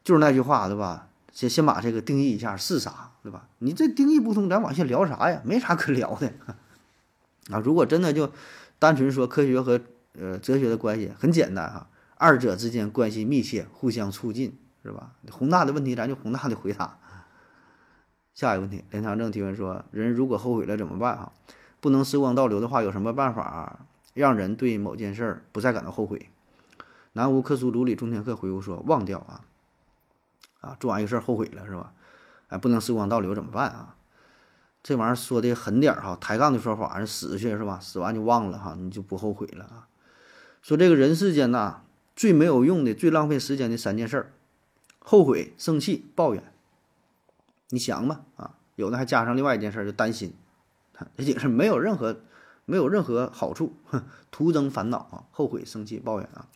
[0.03, 1.07] 就是那句话，对吧？
[1.31, 3.47] 先先把这个定义一下是啥，对吧？
[3.57, 5.41] 你这定义不通，咱往下聊啥呀？
[5.43, 6.31] 没啥可聊的
[7.49, 7.57] 啊！
[7.57, 8.31] 如果真的就
[8.77, 9.81] 单纯说科学和
[10.13, 15.13] 呃，哲学的关系很简单哈，二者之间关系密切，互相促进，是吧？
[15.31, 16.97] 宏大的问题咱就宏大的回答。
[18.33, 21.17] 下一个问题，连长正提问说：人如果后悔了怎么办？
[21.17, 21.31] 哈，
[21.79, 26.29] 不能时光倒流的话，有什么办法让人对某件事儿不再感到后悔？
[27.13, 29.41] 南无克苏鲁里中天克回复说：忘掉啊，
[30.61, 31.93] 啊，做完一个事儿后悔了是吧？
[32.49, 33.95] 哎，不能时光倒流怎么办啊？
[34.81, 37.79] 这玩意儿说的狠点儿哈，抬杠的说法是死去是吧？
[37.79, 39.87] 死完就忘了哈，你就不后悔了啊。
[40.63, 41.81] 说这个人世间呐，
[42.15, 44.31] 最没有用的、最浪费时间的三件事儿：
[44.97, 46.41] 后悔、生气、抱怨。
[47.69, 50.33] 你想吧，啊，有的还加上另外一件事儿，就担心。
[51.17, 52.21] 这几个是没有任何、
[52.63, 53.73] 没有任何好处，
[54.31, 55.25] 徒增烦恼啊！
[55.31, 56.47] 后悔、生气、抱怨啊。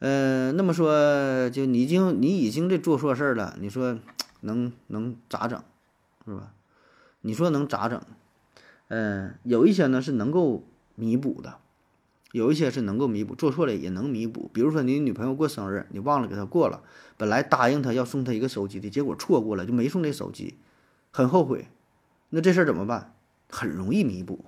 [0.00, 4.00] 嗯，那么说，就你已经你已经这做错事儿了，你说
[4.40, 5.62] 能能咋整，
[6.26, 6.52] 是吧？
[7.20, 8.02] 你说能咋整？
[8.88, 10.64] 嗯，有一些呢是能够
[10.96, 11.58] 弥补的。
[12.34, 14.50] 有一些是能够弥补，做错了也能弥补。
[14.52, 16.82] 比如说你女朋友过生日，你忘了给她过了，
[17.16, 20.58] 本来答应她要送她一个手机的，结果错过了就没送这手机，
[21.12, 21.68] 很后悔。
[22.30, 23.14] 那这事儿怎么办？
[23.48, 24.44] 很容易弥补，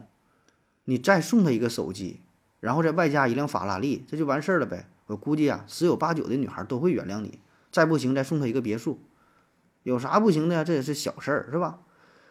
[0.86, 2.22] 你再送她一个手机，
[2.58, 4.88] 然后再外加一辆法拉利，这就完事儿了呗。
[5.06, 7.38] 我估计啊，十有八九的女孩都会原谅你。
[7.70, 8.98] 再不行，再送她一个别墅，
[9.84, 10.64] 有啥不行的呀？
[10.64, 11.78] 这也是小事儿，是吧？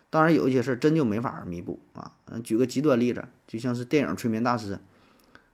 [0.09, 2.11] 当然，有一些事儿真就没法弥补啊。
[2.43, 4.75] 举个极端例子，就像是电影《催眠大师》，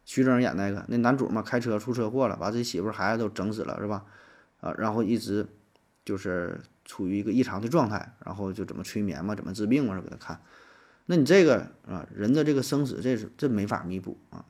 [0.04, 4.06] 徐峥演那个那男主嘛，开车出车祸了，把自己媳妇孩子都整死了，是吧？
[4.60, 5.48] 啊，然后一直
[6.04, 10.42] 就是处于一个异常的状态，然后就怎么催眠嘛，怎么治病嘛，给他看。
[11.06, 14.46] 那你这个啊，人的这个生死，这是这没法弥补啊。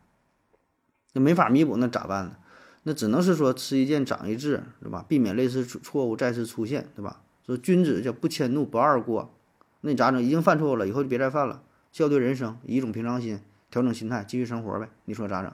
[1.14, 2.36] 那没法弥补，那咋办呢？
[2.84, 5.06] 那只能是说吃一堑长一智，对吧？
[5.08, 7.22] 避免类似错误再次出现，对吧？
[7.46, 9.34] 说君子叫不迁怒，不贰过。
[9.82, 10.22] 那你咋整？
[10.22, 11.64] 已经犯错误了，以后就别再犯了。
[11.92, 13.40] 笑对人生，以一种平常心
[13.72, 14.88] 调整心态，继续生活呗。
[15.06, 15.52] 你说咋整？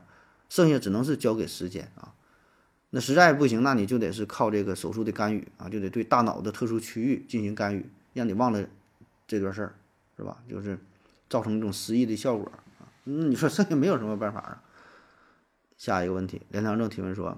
[0.50, 2.14] 剩下只能是交给时间啊。
[2.90, 8.66] 那实在不行，那你就得是靠这个手术的干预啊，就得对大脑的特殊区域进行干预，让你忘了
[9.28, 9.76] 这段事儿，
[10.18, 10.38] 是吧？
[10.50, 10.80] 就是
[11.30, 12.88] 造成一种失忆的效果啊。
[13.04, 14.64] 那你说剩下没有什么办法啊？
[15.78, 17.38] 下一个问题，连长正提问说：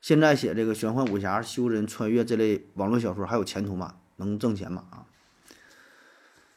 [0.00, 3.94] 现在写这个玄幻武侠、修真、穿越这类网络小说还有前途吗？
[4.16, 4.84] 能挣钱吗？
[4.90, 5.06] 啊？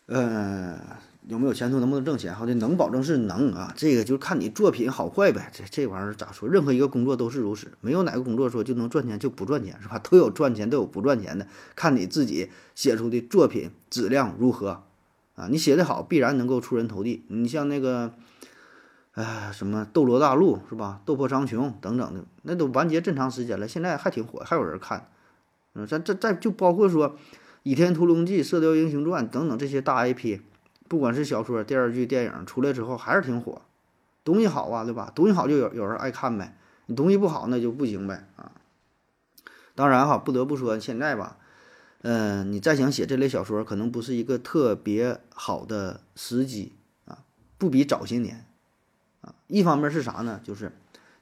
[0.08, 1.79] 呃，有没有前途？
[1.79, 2.33] 能不能挣钱？
[2.33, 3.73] 好的，能保证是能啊。
[3.75, 5.51] 这个就看你作品好坏呗。
[5.53, 6.47] 这这玩意儿咋说？
[6.47, 9.99] 任何一个工作都是如此，没有哪个工作说就能赚钱就不赚钱，是吧？
[9.99, 14.83] 都有赚钱，都有不赚钱的，看你自己写出的作品质量如何
[15.36, 15.47] 啊。
[15.49, 17.23] 你写的好，必然能够出人头地。
[17.27, 18.13] 你像那个。
[19.15, 20.99] 哎，什么《斗罗大陆》是吧？
[21.07, 25.07] 《斗破苍穹》等等的，那都完结这么长时间了，现在还挺火，还有人看。
[25.75, 27.12] 嗯，咱这再就包括说
[27.62, 30.39] 《倚天屠龙记》《射雕英雄传》等等这些大 IP，
[30.93, 33.63] 不管是小说、电视剧、电影出来之后，还是挺火。
[34.23, 35.12] 东西好啊，对吧？
[35.15, 36.56] 东西好就有有人爱看呗。
[36.86, 38.51] 你东西不好那就不行呗啊。
[39.73, 41.38] 当然哈，不得不说现在吧，
[42.03, 46.73] 嗯，你再想写这类小说，可能不是一个特别好的时机
[47.06, 47.23] 啊，
[47.58, 48.45] 不比早些年。
[49.21, 50.41] 啊，一方面是啥呢？
[50.43, 50.73] 就是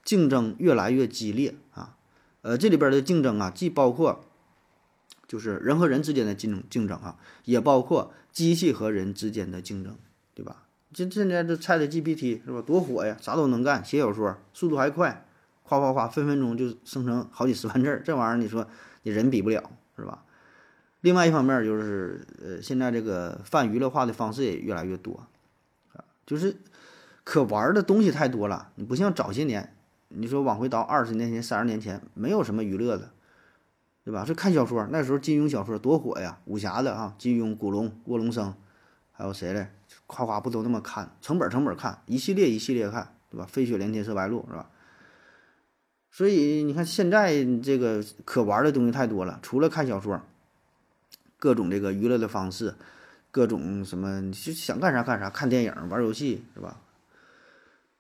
[0.04, 1.96] 竞争越来越激烈啊。
[2.42, 4.26] 呃，这里边的竞争啊，既包括
[5.30, 9.96] 就是人和人之间的竞争竞争啊，也包括机器和人之间的竞争，
[10.34, 10.64] 对吧？
[10.94, 15.26] 这现在这 Chat GPT 是吧，多火呀，啥都能干，写小说速度还快，
[15.64, 18.68] 夸夸夸，分分钟就生成好几十万字，这玩意儿你说
[19.04, 20.24] 你人比不了是吧？
[21.02, 25.26] 另外一方面就是呃，现在这个泛娱乐化的方式也越来越多
[25.94, 26.58] 啊，就是。
[27.24, 29.76] 可玩的东西太多了，你不像早些年，
[30.08, 33.12] 你说往回倒二十年前、三十年前，没有什么娱乐的，
[34.04, 34.26] 对吧？
[34.26, 38.54] 是看小说，那时候金庸小说多火呀，武侠的啊，金庸、古龙、卧龙生，
[39.12, 39.70] 还有谁嘞？
[40.08, 43.46] 夸夸不都那么看，成本成本看，一系列一系列看，对吧？
[43.46, 44.70] 飞雪连天射白鹿是吧？
[46.10, 50.22] 所以你看现在这个可玩的东西太多了，除了看小说，
[51.38, 52.76] 各种这个娱乐的方式，
[53.30, 56.82] 各种什么，你就想干啥干啥，看电影、玩游戏是吧？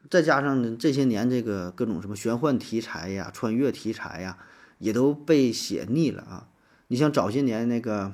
[0.09, 4.37] 再加上这些年这个各种什么玄幻题材呀、穿越题材呀，
[4.81, 6.49] 也都被写腻了啊。
[6.87, 8.11] 你像早些年那个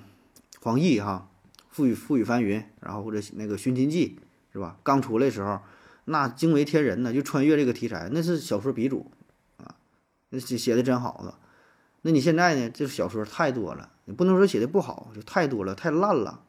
[0.61, 1.29] 黄易哈，
[1.75, 4.19] 《覆雨覆雨翻云》，然后或者那个《寻秦记》，
[4.53, 4.77] 是吧？
[4.83, 5.61] 刚出来时候，
[6.05, 9.09] 那惊为天人呢，就穿越这个题材，那是小说鼻祖
[9.57, 9.75] 啊，
[10.29, 11.39] 那写写的真好了。
[12.03, 12.69] 那你现在呢？
[12.69, 16.43] 这小说太多了，你不能说写的不好，就太多了，太烂了，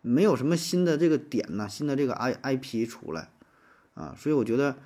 [0.00, 3.28] 没有什么新的这个点呐，新的这个 I I P 出来。
[3.94, 4.78] 啊，所以我觉得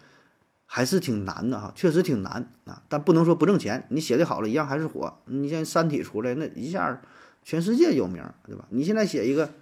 [0.66, 3.86] 还是挺难的哈，确实挺难啊，但不能说不挣钱。
[3.90, 5.18] 你写的好了，一样还是火。
[5.26, 7.00] 你像《三体》出来，那一下
[7.42, 8.66] 全世界有名，对吧？
[8.70, 9.54] 你现在写一个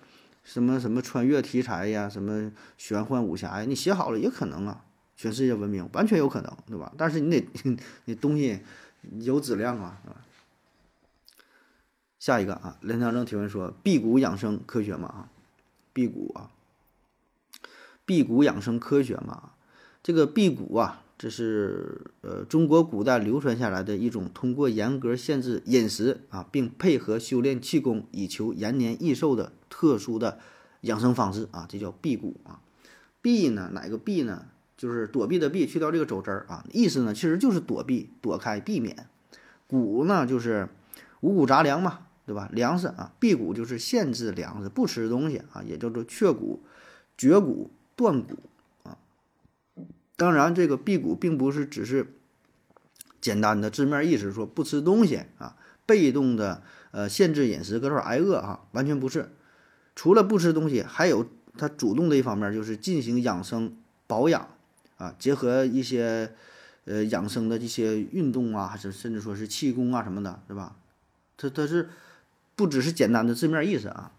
[0.42, 6.92] 什么什么穿越题材呀，什么玄幻武侠呀，你写好了也可能啊，全世界闻名，完全有可能，对吧？
[6.96, 7.46] 但是你得
[8.06, 8.60] 你东西
[9.20, 10.16] 有质量啊，是吧？
[12.18, 15.28] 下一个啊，连长正提问说：辟谷养生科学吗？
[15.92, 16.50] 辟谷啊。
[18.06, 19.52] 辟谷养生科学吗，
[20.04, 30.38] 这个辟谷啊，这是呃中国古代流传下来的一种通过严格限制饮食啊，并配合修炼气功以求延年益寿的特殊的
[30.82, 32.60] 养生方式啊，这叫辟谷啊。
[33.22, 34.44] 避呢，哪个避呢？
[34.76, 39.06] 就是躲避的避，去掉这个走之儿啊，意思呢其实就是躲避、躲开、避免。
[39.66, 40.68] 谷呢就是
[41.22, 42.50] 五谷杂粮嘛，对吧？
[42.52, 46.62] 粮食啊，辟谷就是限制粮食，不吃东西啊，也叫做却谷、
[47.16, 47.70] 绝谷。
[47.96, 48.34] 断谷，
[50.16, 52.14] 当然，这个辟谷并不是只是
[53.20, 59.32] 简单的字面意思，说不吃东西啊，被动的呃限制饮食，搁这儿挨饿啊，完全不是。
[59.96, 64.48] 除了不吃东西，还有他主动的一方面，就是进行养生保养
[64.98, 66.32] 啊，结合一些
[66.84, 70.76] 呃养生的一些运动啊，还是甚至说是气功啊什么的，是吧？
[71.36, 71.90] 它它是
[72.54, 74.12] 不只是简单的字面意思啊。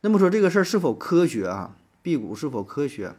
[0.00, 1.76] 那么说这个事儿是否科学啊？
[2.02, 3.14] 辟谷是否科学？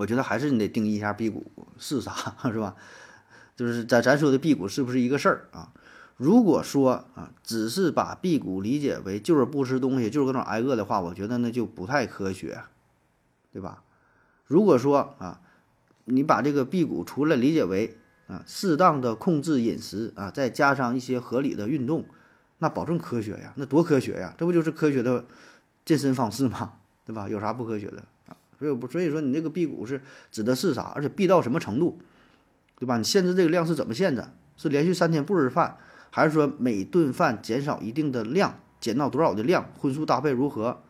[0.00, 1.44] 我觉得还是你得定义一下辟谷
[1.76, 2.10] 是啥，
[2.44, 2.74] 是吧？
[3.54, 5.74] 就是咱咱说的辟谷是不是一个事儿啊？
[6.16, 12.62] 如果说啊，只是把辟谷理解为就是不吃东西，就是搁那挨饿的话，我觉得那就不太科学，
[13.52, 13.82] 对吧？
[14.46, 15.42] 如果说啊，
[16.06, 22.06] 你把这个辟谷除了理解为啊适当的控制饮食啊，再加上一些合理的运动，
[22.56, 25.26] 那保证科学呀，那多科学呀，这不就是科学的
[25.84, 26.72] 健身方式吗？
[27.04, 27.28] 对吧？
[27.28, 28.02] 有啥不科学的？
[28.60, 30.92] 所以不，所以说你这个辟谷是指的是啥？
[30.94, 31.98] 而且辟到什么程度？
[32.78, 32.98] 对吧？
[32.98, 34.22] 你限制这个量是怎么限制？
[34.58, 35.78] 是连续三天不吃饭，
[36.10, 39.66] 还是说每顿饭减少一定的量，减到多少的量？
[39.78, 40.82] 荤素搭配如何？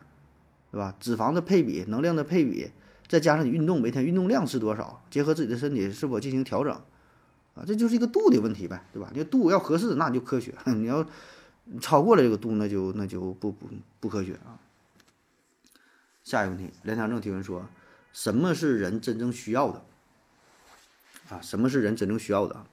[0.71, 0.93] 对吧？
[0.99, 2.69] 脂肪的配比、能量的配比，
[3.07, 5.01] 再加上你运动每天运动量是多少？
[5.09, 6.73] 结合自己的身体是否进行调整？
[7.53, 9.09] 啊，这就是一个度的问题呗，对吧？
[9.13, 11.05] 你度要合适，那就科学； 你要
[11.79, 13.67] 超过了这个度，那就那就不不
[13.99, 14.59] 不科学啊。
[16.31, 17.67] 下一个问题，梁强正提问说：
[18.13, 19.83] 什么是人真正需要的？
[21.27, 22.65] 啊，什么是人真正需要的？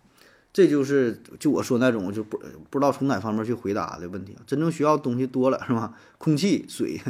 [0.52, 2.40] 这就是就我说那种就不
[2.70, 4.36] 不知道从哪方面去回答的问题。
[4.46, 5.92] 真正需要东西多了是吧？
[6.18, 7.00] 空气、水、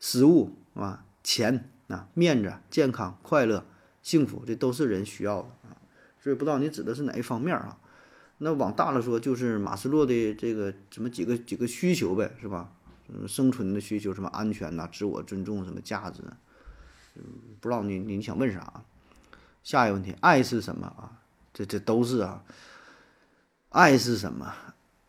[0.00, 3.64] 食物啊，钱啊，面子、健康、快乐、
[4.02, 5.78] 幸福，这都是人需要的啊。
[6.20, 7.78] 所以不知道你指的是哪一方面啊？
[8.38, 12.72] 那往大了说，就是马斯洛的这个什么几个几个需求呗，是吧？
[13.08, 16.22] 嗯，生存的需求，什么安全呐、自我尊重、什么价值，
[17.16, 17.22] 嗯，
[17.60, 18.82] 不知道你你想问啥？
[19.62, 21.20] 下一个问题，爱是什么啊？
[21.52, 22.44] 这这都是啊。
[23.70, 24.54] 爱是什么？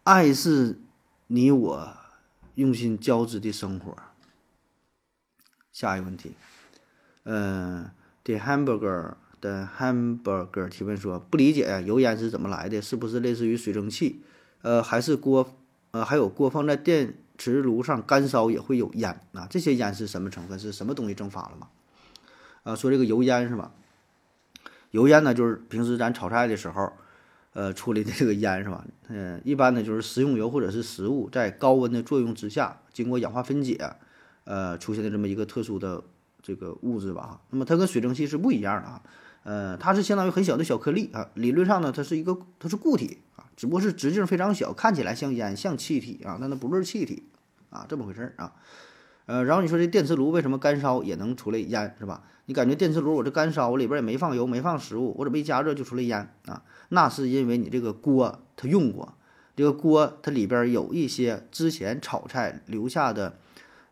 [0.03, 0.79] 爱是
[1.27, 1.97] 你我
[2.55, 3.95] 用心交织的生活。
[5.71, 6.35] 下一个问题，
[7.23, 7.91] 嗯
[8.23, 12.81] ，The Hamburger 的 Hamburger 提问说，不理解呀，油烟是怎么来的？
[12.81, 14.21] 是不是类似于水蒸气？
[14.61, 15.55] 呃，还是锅？
[15.91, 19.47] 呃，还有锅放在电磁炉上干烧也会有烟啊？
[19.49, 20.57] 这些烟是什么成分？
[20.57, 21.67] 是什么东西蒸发了吗？
[22.63, 23.71] 啊，说这个油烟是吧？
[24.91, 26.91] 油烟呢，就是平时咱炒菜的时候，
[27.53, 28.85] 呃，出来的这个烟是吧？
[29.09, 33.77] 嗯，一般呢就是食用油或者是食物在高温的作用之下，经过氧化分解，
[34.45, 36.03] 呃，出现的这么一个特殊的
[36.41, 37.41] 这个物质吧。
[37.49, 39.01] 那么它跟水蒸气是不一样的啊，
[39.43, 41.29] 呃，它是相当于很小的小颗粒啊。
[41.33, 47.23] 理论上呢，它是一个它是固体啊，只不过是直径非常小，看起来像烟像气体啊，但它不是气体
[47.69, 48.53] 啊，这么回事儿啊。
[49.27, 52.23] 呃，然后你说这电磁炉为什么干烧也能出来烟是吧？
[52.45, 56.61] 你感觉电磁炉我这干烧，我里边也没放油，没放食物，我这么一加热就出来烟啊？
[56.89, 59.17] 那是因为你这个锅它用过，
[59.55, 63.39] 这个锅它里边有一些之前炒菜留下的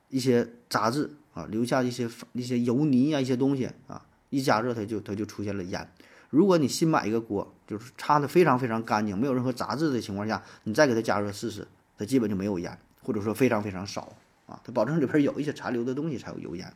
[0.09, 5.89] 一些杂质啊，留下一些一些油泥啊一些东西啊，一加热它就它就出现了烟。
[6.33, 14.11] 如果你新买一个锅，就是擦的非常非常干净，没有任何杂质的情况下，你再给它加热试试，它基本就没有烟，或者说非常非常少
[14.47, 16.73] 啊，它保证里边有一些残留的东西才有油烟。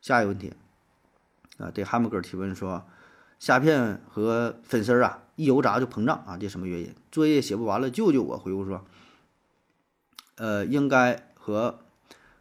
[0.00, 0.52] 下一个问题，
[1.58, 2.84] 啊，对汉姆哥提问说，
[3.38, 6.92] 虾片和粉丝啊，一油炸就膨胀啊，这什么原因？
[7.12, 8.36] 作业写不完了，救救我！
[8.36, 8.84] 回复说，
[10.38, 11.78] 呃，应该和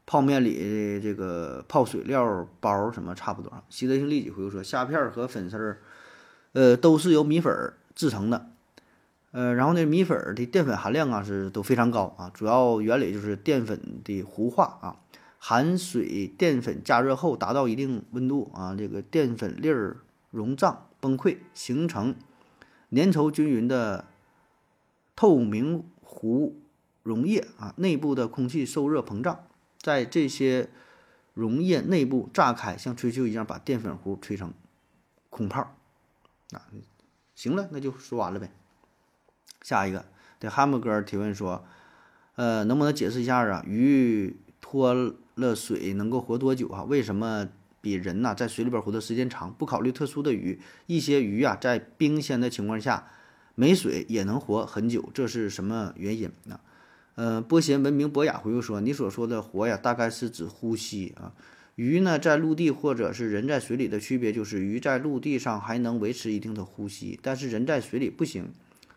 [0.08, 3.64] 泡面里这个泡水料包什么差不多。
[3.70, 5.82] 习德性利己回复说，虾片和粉丝儿，
[6.54, 8.50] 呃，都是由米粉制成的，
[9.32, 14.98] 呃，然后呢，米粉的淀粉含量啊是都非常高啊，主要原理就是淀粉的糊化啊。
[15.42, 19.98] 含水淀粉加热后达到一定温度啊，这个淀粉粒儿
[20.32, 22.14] 溶胀崩溃，形成
[22.92, 24.06] 粘稠均匀的
[25.16, 26.60] 透明糊
[27.04, 27.74] 溶液啊。
[27.78, 29.46] 内部的空气受热膨胀，
[29.80, 30.70] 在这些
[31.34, 34.52] 溶液内部炸开，像吹球一样把淀粉糊吹成
[35.30, 35.74] 空泡
[36.52, 36.68] 啊。
[37.36, 38.52] 行了，那就说完了呗。
[39.62, 40.06] 下一个，
[40.40, 41.66] 对哈姆哥提问说，
[42.36, 43.64] 呃，能不能解释一下啊？
[43.66, 45.16] 鱼脱。
[45.40, 46.84] 了水能够活多久啊？
[46.84, 47.48] 为什么
[47.80, 49.54] 比人呐在水里边活的时间长？
[49.54, 53.08] 不考虑特殊的鱼，一些鱼啊在冰鲜的情况下
[53.56, 56.60] 没水也能活很久，这是什么原因呢？
[57.16, 61.32] 呃，波贤文明博雅回复说：“你所说的活呀，大概是指呼吸啊。
[61.80, 68.52] 鱼呢在陆地或者是人在水里的区别就是，鱼在陆地上还能维持一定的呼吸，但是人在水里不行。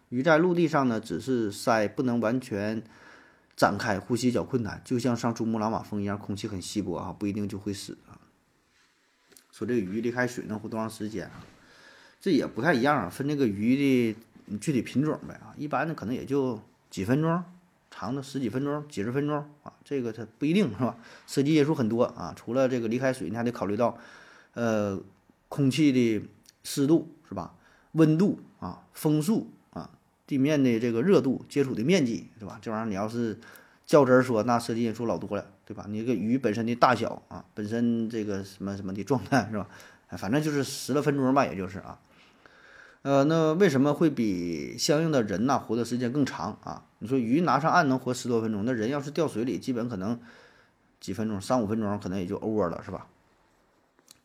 [0.08, 2.82] 鱼在陆地上呢只是鳃不能完全。”
[3.54, 8.18] 展开呼吸较困难，就像上珠穆朗玛峰一样，空气很稀薄啊，不一定就会死啊。
[9.52, 11.44] 说这个鱼离开水能活多长时间啊？
[12.18, 14.16] 这也不太一样啊，分这个鱼的
[14.58, 15.54] 具体品种呗啊。
[15.56, 16.60] 一般的可能也就
[16.90, 17.44] 几分钟，
[17.94, 20.96] 长的十几分钟、几十分钟啊，这个它不一定是吧？
[21.26, 22.32] 涉及因素很多啊。
[22.34, 23.98] 除了这个离开水，你还得考虑到，
[24.54, 24.98] 呃，
[25.48, 26.26] 空气的
[26.64, 27.54] 湿度是吧？
[27.92, 29.90] 温度啊，风速啊。
[30.26, 32.58] 地面的这个热度、接触的面积，是吧？
[32.62, 33.38] 这玩意儿你要是
[33.84, 35.84] 较真儿说，那涉及因素老多了，对吧？
[35.88, 39.68] 你这个鱼本身的大小啊，本身这个什么什么的状态是吧？
[40.16, 41.98] 反正就是十来分钟吧，也就是啊。
[43.02, 46.84] 呃，那为什么会比相应的人呐活的时间更长啊？
[47.02, 50.20] 你说鱼拿上岸能活十多分钟，那人要是掉水里，基本可能
[51.00, 53.08] 几分钟、三五分钟，可能也就 over 了，是吧？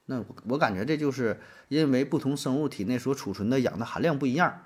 [0.06, 4.62] 那我感觉这就是因为不同生物体内所储存的氧的含量不一样。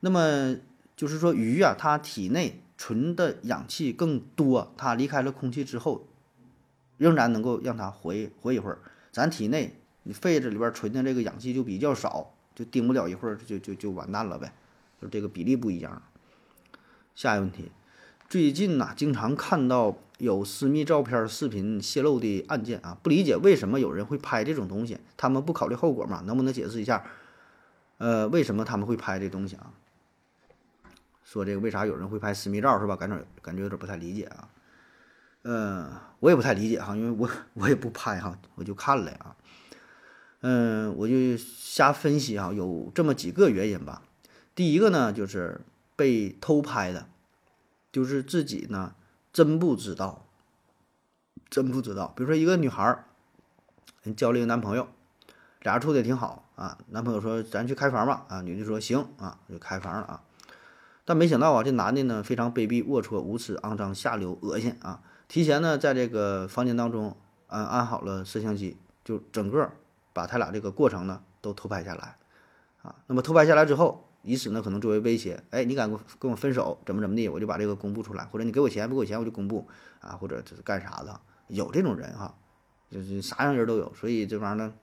[0.00, 0.54] 那么
[0.94, 6.06] 就是说鱼啊，它体内存的氧气更多，它离开了空气之后，
[6.98, 8.78] 仍然能够让它活活一会儿。
[9.10, 12.30] 咱体内你肺子里边存的这个氧气就比较少。
[12.54, 14.52] 就盯不了一会儿，就就就完蛋了呗，
[15.02, 16.00] 就这个比例不一样。
[17.14, 17.70] 下一个问题，
[18.28, 26.22] 最近呐，经常看到有私密照片、视频泄露的案件啊，不理解为什么有人会拍这种东西，他们不考虑后果吗？
[26.26, 27.04] 能不能解释一下？
[27.98, 29.70] 呃，为什么他们会拍这东西啊？
[31.24, 32.96] 说这个为啥有人会拍私密照是吧？
[32.96, 34.48] 感觉感觉有点不太理解啊。
[35.42, 39.36] 嗯，我也不太理解哈，因为我 我也不拍哈，我就看了啊。
[40.40, 44.02] 嗯，我就瞎分析哈，有这么几个原因吧。
[44.54, 45.60] 第一个呢，就是
[45.96, 47.06] 被偷拍的，
[47.92, 48.94] 就是自己呢
[49.32, 50.26] 真不知道，
[51.48, 52.12] 真不知道。
[52.16, 53.04] 比如说一个女孩儿，
[54.16, 54.88] 交了一个男朋友，
[55.60, 56.78] 俩人处的也挺好啊。
[56.88, 60.22] 男朋友说咱去开房吧，啊，女的说行啊，就开房了啊。
[61.04, 65.02] 但没想到啊，这男的呢非常卑鄙、龌龊、无耻、肮脏、下流、恶心啊。
[65.28, 67.16] 提前呢在这个房间当中
[67.46, 69.70] 安安好了摄像机，就整个。
[70.14, 72.16] 把他俩这个过程呢都偷拍下来，
[72.82, 79.68] 啊，那么偷拍下来之后，以此呢可能作为威胁，哎，你敢跟跟我分手，怎么怎么地，我就把这个公布出来，或者你给我钱不给我钱我就公布，
[80.00, 82.34] 啊，或者这是干啥的，有这种人哈，
[82.90, 84.74] 就是啥样人都有，所以这玩意儿呢，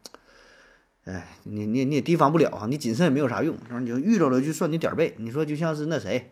[1.05, 3.79] 哎，你你你也提防不了哈，你谨慎也没有啥用，是吧？
[3.79, 6.31] 你就遇着了就算你点儿背，你说就像是那谁，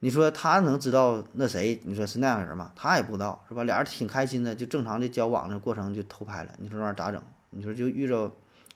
[0.00, 2.70] 你说他能知道那谁，你说是那样人吗？
[2.76, 3.64] 他也不知道，是吧？
[3.64, 7.22] 俩人挺开心的，就正常的交往的过程就偷拍了，你说这玩意儿咋整？
[7.48, 8.30] 你说就遇着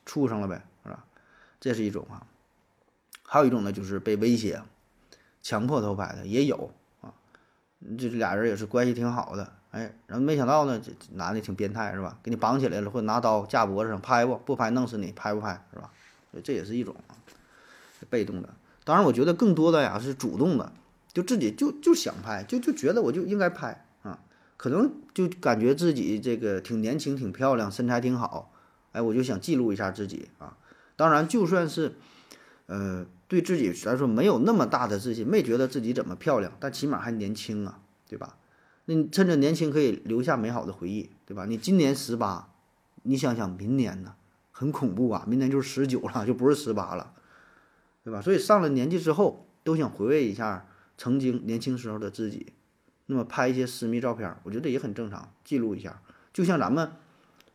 [0.07, 1.05] 畜生了呗，是吧？
[1.61, 2.25] 这是一种啊，
[3.31, 4.63] 还有一种呢，就是被威胁、
[5.43, 6.73] 强迫偷拍的也有
[7.03, 7.13] 啊。
[7.99, 12.19] 这俩人也是关系挺好的，哎，然后没想到呢，这男的挺变态，是吧？
[12.23, 14.35] 给你绑起来了，或者拿刀架脖子上，拍不？
[14.39, 15.63] 不拍弄死你，拍不拍？
[15.75, 15.91] 是吧？
[16.43, 16.97] 这也是一种，
[18.09, 18.49] 被动的。
[18.85, 20.73] 当然，我觉得更多的呀是主动的，
[21.13, 24.19] 就自己就就想拍，就就觉得我就应该拍啊，
[24.57, 28.51] 可能就感觉自己这个挺年轻、挺漂亮，身材挺好。
[28.93, 30.57] 哎，我就想记录一下自己啊！
[30.97, 31.95] 当然，就算是，
[32.65, 38.37] 呃，对自己来说没有那么大的自信，没觉得自己怎么漂亮，但起码还年轻啊，对吧？
[38.87, 41.45] 那你趁着年轻可以留下美好的回忆，对吧？
[41.45, 42.49] 你今年十八，
[43.03, 44.15] 你想想明年呢，
[44.51, 45.25] 很恐怖啊！
[45.29, 47.13] 明年就是十九了，就不是十八了，
[48.03, 48.21] 对吧？
[48.21, 50.67] 所以上了年纪之后，都想回味一下
[50.97, 52.55] 曾经年轻时候的自己，
[53.07, 56.01] 那么拍一些私密照片，我觉得也很正常，记录一下，
[56.33, 56.91] 就像咱们。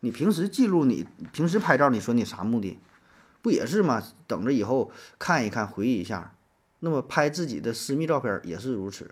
[0.06, 2.78] 你平时记录你平时拍照，你说你啥目的？
[3.44, 4.02] 不也是吗？
[4.26, 4.90] 等着以后
[5.20, 6.34] 看一看，回忆一下。
[6.80, 9.06] 那么拍自己的私密照片也是如此，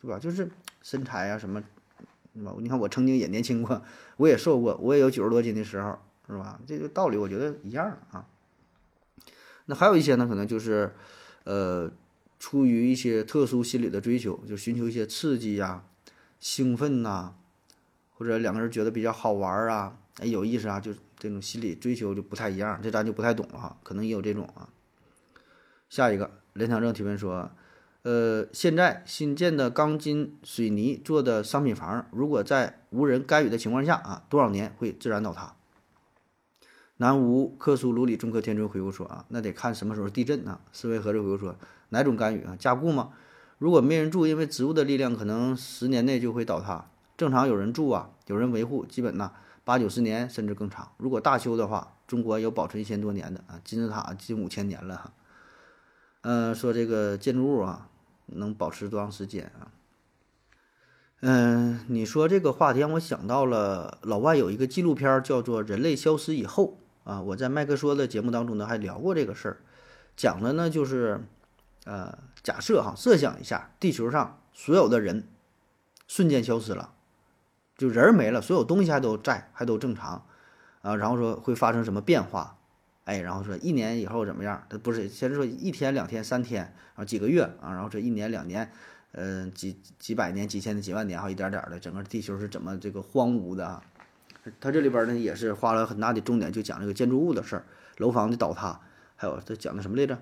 [0.00, 0.18] 对吧？
[0.18, 0.50] 就是
[0.82, 1.62] 身材啊什么，
[2.34, 2.54] 对吧？
[2.58, 3.80] 你看我曾经也年轻过，
[4.16, 6.58] 我也瘦过，我也有九十多斤的时候，是吧？
[6.66, 8.26] 这个道理我觉得一样啊。
[9.66, 10.92] 那还有一些呢，可能就是，
[11.44, 11.90] 呃，
[12.38, 15.84] 出于一些特殊心理的追求，就寻求一些刺激呀、
[16.40, 17.34] 兴奋呐，
[18.14, 19.96] 或者两个人觉得比较好玩啊。
[20.22, 20.92] 有意思啊，就
[21.24, 24.68] 这种心理追求就不太一样，这咱就不太懂了哈，可能也有这种啊。
[25.88, 27.50] 下一个，连长正提问说，
[28.02, 35.54] 呃，现在新建的钢筋水泥做的商品房，如果在无人干预的情况下啊，多少年会自然倒塌？
[36.98, 40.60] 南无克苏鲁里中科天尊回复说啊，那得看什么时候地震啊。
[40.72, 41.56] 思维盒子回复说，
[41.88, 42.54] 哪种干预啊？
[42.58, 43.12] 加固吗？
[43.56, 46.90] 如果没人住，因为植物的力量，可能十年内就会倒塌。
[47.16, 49.32] 正常有人住啊，有人维护，基本呢。
[49.64, 50.92] 八九十年甚至更长。
[50.98, 55.12] 如果大修的话，中国有保存一千多年的啊，金字塔近五千年了哈。
[56.20, 57.88] 嗯，说这个建筑物啊，
[58.26, 59.72] 能保持多长时间啊？
[61.20, 66.78] 嗯，你说这个话题让我想到了老外有一个纪录片叫做《人类消失以后》
[67.10, 67.22] 啊。
[67.22, 69.56] 我在麦克说的节目当中呢还聊过这个事儿，
[70.14, 71.24] 讲的呢就是，
[71.84, 75.26] 呃，假设哈，设想一下，地球上所有的人
[76.06, 76.92] 瞬间消失了。
[77.76, 80.26] 就人没了，所有东西还都在，还都正常，
[80.82, 82.56] 啊，然后说会发生什么变化，
[83.04, 84.64] 哎，然后说一年以后怎么样？
[84.68, 88.70] 他不是先说一天、两天、三天，然后几个月啊，然后这一年、两年，
[89.12, 93.82] 嗯，几几百年、几千年、几万年，好一点点的，整个地球是怎么这个荒芜的？
[94.60, 97.64] 他这里边呢也是花了很大的重点，就讲这个建筑物的事儿，
[97.96, 98.78] 楼房的倒塌，
[99.16, 100.18] 还有他讲的什么来着？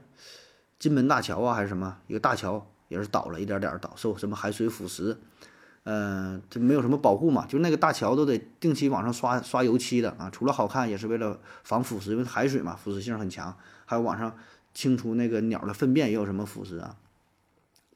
[0.78, 1.98] 金门大桥啊，还是什么？
[2.07, 5.16] 一个大桥也是倒了，一点点倒，受什么海水腐蚀。
[5.85, 14.37] 呃，这没有什么保护嘛，就那个大桥都得定期往上刷刷油漆的啊，除了好看，也是为了防腐蚀，因为海水嘛，腐蚀性很强，还有往上
[14.72, 16.97] 清除那个鸟的粪便也有什么腐蚀啊，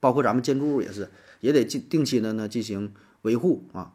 [0.00, 1.10] 包括咱们建筑物也是，
[1.40, 3.92] 也得进定期的呢进行维护啊。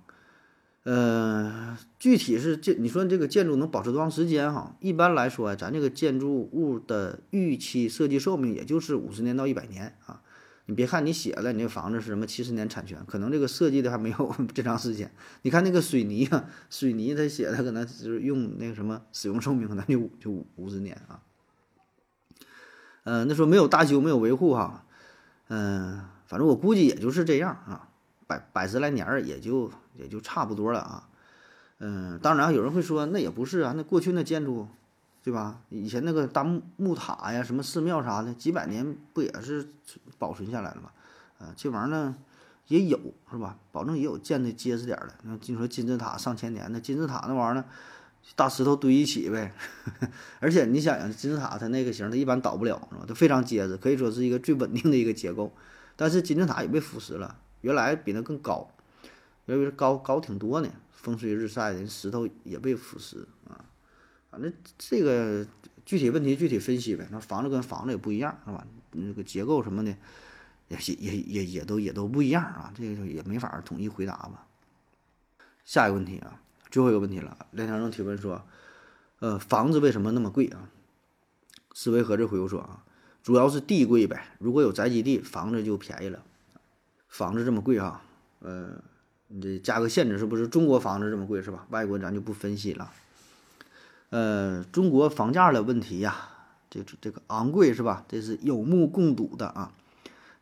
[0.84, 4.76] 呃，具体是建，你说这个建筑能保持多长时间哈？
[4.80, 10.22] 一般来说，咱这个建筑物的预期设计寿命也就是五十年到一百年啊。
[10.66, 15.12] 你别看你写了，你这房子是什么七十年产权，可能这个设计的还没有 这长时间。
[15.42, 21.22] 你看那个水泥啊，水泥它写的可能就是用那个什么使用寿命可能就就五十年啊。
[23.04, 24.86] 嗯，那时候没有大修，没有维护哈，
[25.50, 27.90] 嗯，反正我估计也就是这样啊，
[28.28, 29.72] 百百十来年儿也就。
[29.98, 31.10] 也就差不多了啊，
[31.80, 34.66] 嗯，当然有人会说那也不是啊，那过去那建筑，
[35.22, 35.62] 对吧？
[35.70, 39.68] 以前那个大木木塔呀，什么寺庙啥的，几百年不也是
[40.22, 40.92] 保存下来了嘛？
[41.40, 42.16] 啊，这玩意儿呢
[42.68, 43.00] 也有
[43.32, 43.58] 是吧？
[43.72, 45.16] 保证也有建的结实点的。
[45.24, 47.66] 那你说金字塔上千年的金字塔那玩意儿呢，
[48.36, 49.52] 大石头堆一起呗。
[50.40, 53.06] 而且你想想，金字塔它那个型，它一般倒不了是吧？
[53.08, 55.52] 它非常结实，可以说是一个最稳定的一个结构。
[55.96, 58.70] 但是金字塔也被腐蚀了，原来比那更高。
[59.48, 63.66] 因为高高挺多呢，风吹日晒的石头也被腐蚀啊。
[64.30, 65.46] 反正这个
[65.86, 67.08] 具体问题具体分析呗。
[67.12, 68.66] 那房子跟房子也不一样，是吧？
[68.92, 69.96] 那个结构什么的
[70.68, 72.74] 也也也也都也都不一样啊。
[72.76, 74.46] 这个也没法统一回答吧。
[75.66, 77.46] 下一个问题啊，最后一个问题了。
[77.52, 78.44] 梁先生提问说
[79.20, 80.70] ：“呃，房子为什么那么贵啊？”
[81.74, 82.84] 思维盒子回复说：“啊，
[83.24, 84.26] 主要是地贵呗。
[84.40, 86.24] 如果有宅基地，房子就便宜了。
[87.08, 88.02] 房子这么贵啊，
[88.40, 88.82] 呃。”
[89.34, 90.46] 你这价格限制是不是？
[90.46, 91.66] 中国房子这么贵是吧？
[91.70, 92.92] 外国咱就不分析了。
[94.12, 96.16] 呃，中国房价的问题呀，
[96.70, 98.06] 这这个昂贵是吧？
[98.08, 99.72] 这是有目共睹的啊。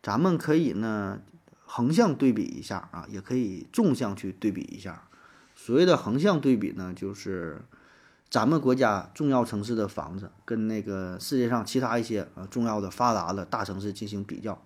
[0.02, 1.20] 咱们可以呢
[1.64, 5.04] 横向对比一下啊，也可以纵向去对比一下。
[5.54, 7.62] 所谓的横向对比呢，就是
[8.28, 14.60] 咱们国家重要城市的房子跟那个世界上其他一些呃重要的发达的大城市进行比较，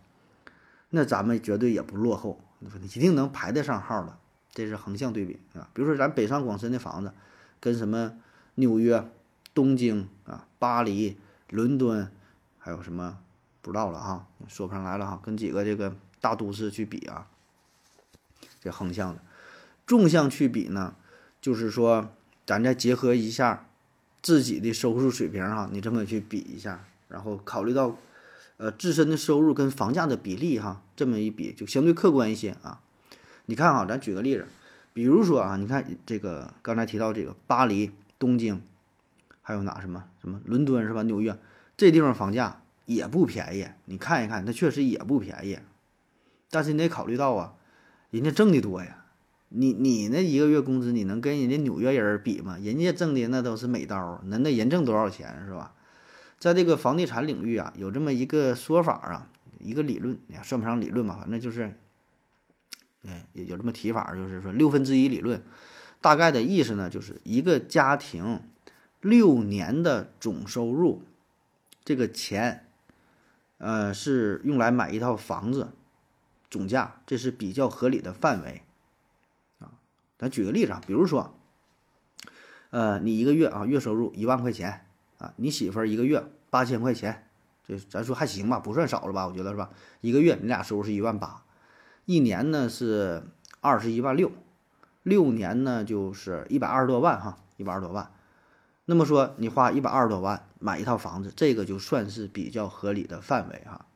[0.91, 2.41] 那咱们绝对也不落后。
[2.83, 4.17] 一定能排得上号的，
[4.55, 5.69] 这是横向对比啊。
[5.75, 7.13] 比如说咱北上广深的房子，
[7.61, 8.13] 跟什么
[8.57, 9.09] 纽约、
[9.53, 11.17] 东京啊、巴黎、
[11.51, 12.11] 伦敦，
[12.59, 13.19] 还有什么
[13.61, 15.21] 不知道了哈，说不上来了哈。
[15.23, 17.27] 跟几个这个大都市去比啊，
[18.61, 19.21] 这横向的。
[19.87, 20.95] 纵向去比呢，
[21.41, 22.11] 就是说
[22.47, 23.67] 咱再结合一下
[24.23, 27.97] 自己的收入水平哈，你这么去比一下，然后考虑到。
[28.57, 32.81] 呃，自身的收入跟房价的比例哈，这么一比就相对客观一些啊。
[33.47, 34.47] 你看啊，咱举个例子，
[34.93, 37.91] 比如说啊，你看这个刚才提到这个巴黎、
[38.25, 38.63] 东京，
[39.43, 41.03] 还有哪什么什么伦敦是吧？
[41.03, 41.37] 纽约
[41.77, 45.59] 这地方房价也不便宜，你看一看，它确实也不便宜。
[46.49, 47.55] 但是你得考虑到啊，
[48.11, 49.05] 人家挣的多呀，
[49.51, 52.57] 你你那一个月工资你能跟人家纽约人比吗？
[52.63, 55.75] 人家挣的那都是美刀，那那人挣多少钱是吧？
[56.39, 59.29] 在这个房地产领域啊，有这么一个说法啊，
[59.61, 61.75] 一个理论，也算不上理论吧，反正就是，
[63.07, 65.43] 哎，有这么提法，就是说六分之一理论，
[66.05, 68.43] 大概的意思呢，就是一个家庭
[69.01, 71.03] 六年的总收入，
[71.83, 72.67] 这个钱，
[73.57, 75.73] 呃，是用来买一套房子，
[76.51, 78.61] 总价，这是比较合理的范围，
[79.61, 79.73] 啊，
[80.19, 81.35] 咱举个例子啊，比如说，
[82.69, 84.85] 呃，你一个月啊，月收入一万块钱。
[85.17, 87.29] 啊，你媳妇儿一个月八千块钱，
[87.67, 89.27] 这咱说还行吧，不算少了吧？
[89.27, 89.71] 我觉得是吧？
[90.03, 91.45] 一个月你俩收入是一万八，
[92.05, 93.23] 一年呢是
[93.61, 94.31] 二十一万六，
[95.05, 98.11] 六年呢就是一百二十多万哈，一百二十多万。
[98.87, 103.87] 那么说你花一百二十多万买一套房子，这个就算是比较合理的范围哈。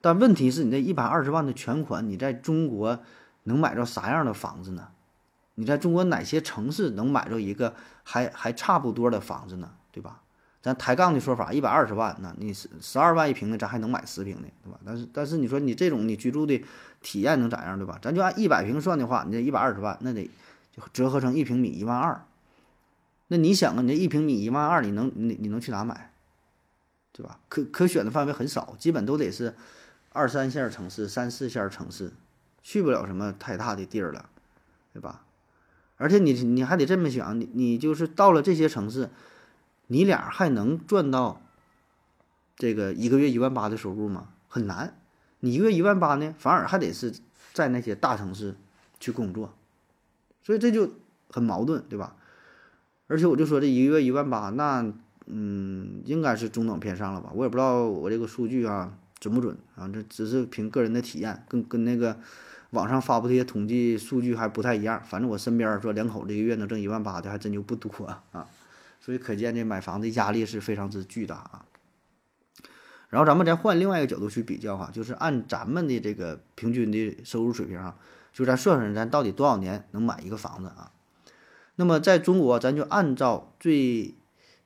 [0.00, 3.00] 但问题是你这一百二十万的全款，你在中国
[3.44, 4.88] 能买着啥样的房子呢？
[5.54, 9.70] 你在中国哪些城市能买着一个还还差不多的房子呢？
[9.90, 10.22] 对吧？
[10.62, 14.78] 咱抬杠的说法，一百二十万，那你十十二万一平的，咱还能买十平的，对吧？
[14.86, 16.64] 但是但是你说你这种你居住的
[17.00, 17.98] 体验能咋样，对吧？
[18.00, 20.30] 咱就按一百平算的话，你这一百二十万，那得
[20.70, 22.24] 就折合成一平米一万二。
[23.26, 26.12] 那你想啊，你这一平米一万二，你能你你能去哪买，
[27.12, 27.40] 对吧？
[27.48, 29.56] 可可选的范围很少，基本都得是
[30.12, 32.12] 二三线城市、三四线城市，
[32.62, 34.28] 去不了什么太大的地儿了，
[34.92, 35.24] 对吧？
[35.96, 39.10] 而且你你还得这么想，你你就是到了这些城市。
[39.92, 41.42] 你俩还能赚到
[42.56, 44.28] 这个一个月一万八的收入吗？
[44.48, 44.96] 很难。
[45.40, 47.12] 你一个月一万八呢，反而还得是
[47.52, 48.54] 在那些大城市
[48.98, 49.52] 去工作，
[50.42, 50.90] 所以这就
[51.28, 52.16] 很矛盾，对吧？
[53.06, 54.90] 而且我就说这一个月一万八，那
[55.26, 57.30] 嗯，应该是中等偏上了吧？
[57.34, 62.18] 我也不知道我这个数据啊准不准啊，这只是凭个人的体验，跟跟那个
[62.70, 65.02] 网上发布这些统计数据还不太一样。
[65.04, 68.48] 反正我身边说两口子一个月能挣一万八的还真就不多啊。
[69.02, 71.66] 所以可见这买房的压力是非常之巨大啊。
[73.10, 77.98] 然后咱们再换另外一个角度去比较哈，就是按咱们的这个平均的收入水平啊，
[78.32, 80.92] 就咱算算咱到底多少年能买一个房子啊？
[81.74, 84.14] 那么在中国，咱就按照最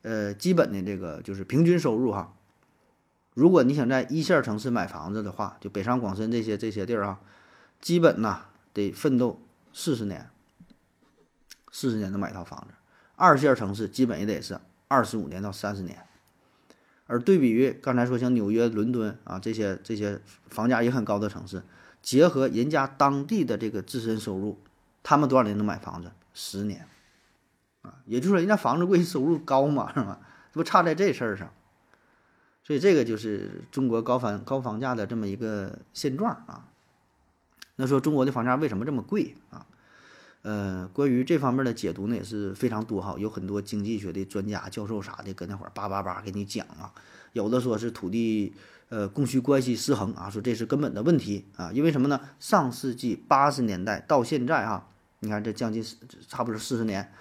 [0.02, 2.34] 呃基本的这个就是平均收入哈。
[3.34, 7.20] 如果你想在一线城市买房子的话，就北上广深这些这些地儿啊，
[7.80, 10.30] 基本呐得奋斗四十年，
[11.72, 12.74] 四十年能买套房子。
[13.16, 15.98] 二线城市基本也得是二十五年到三十年。
[17.08, 21.62] 而对比于刚才说像纽约、伦敦啊这些这些房价也很高的城市，
[22.02, 24.60] 结合人家当地的这个自身收入，
[25.02, 26.10] 他们多少年能买房子？
[26.34, 26.86] 十年，
[27.82, 30.20] 啊，也就是说人家房子贵，收入高嘛，是吧？
[30.52, 31.52] 这不差在这事儿上，
[32.64, 36.68] 所以这个就是中国高房高房价的这么一个现状啊。
[37.76, 39.64] 那说中国的房价为什么这么贵啊？
[40.46, 46.94] 呃，关于这方面的解读呢也是非常多哈，有很多经济学的专家、教授啥的搁那会儿叭叭叭给你讲啊。
[47.32, 48.52] 有的说是土地
[48.88, 51.72] 呃供需关系失衡啊，说这是根本的问题啊。
[51.72, 52.20] 因为什么呢？
[52.38, 54.86] 上世纪八十年代到现在哈，
[55.18, 55.84] 你看这将近
[56.28, 57.12] 差不多四十年，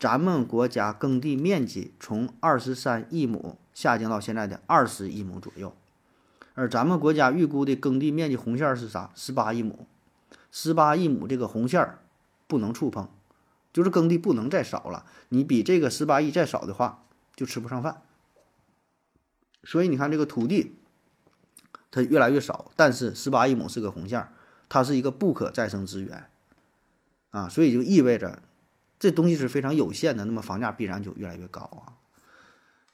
[0.00, 5.72] 咱们国家耕地面积从二十三亿亩下降到现在的二十亿亩左右，
[6.54, 9.12] 而咱们国家预估的耕地面积红线是啥？
[9.14, 9.86] 十八亿亩，
[10.50, 12.00] 十八亿亩这个红线儿。
[12.46, 13.08] 不能触碰，
[13.72, 15.06] 就是耕地不能再少了。
[15.28, 18.02] 你比这个十八亿再少的话，就吃不上饭。
[19.62, 20.76] 所以你看这个土地，
[21.90, 24.28] 它越来越少，但是十八亿亩是个红线，
[24.68, 26.28] 它是一个不可再生资源
[27.30, 28.42] 啊，所以就意味着
[28.98, 31.96] 这东西是非常有限的，那么房价必然就越来越高啊。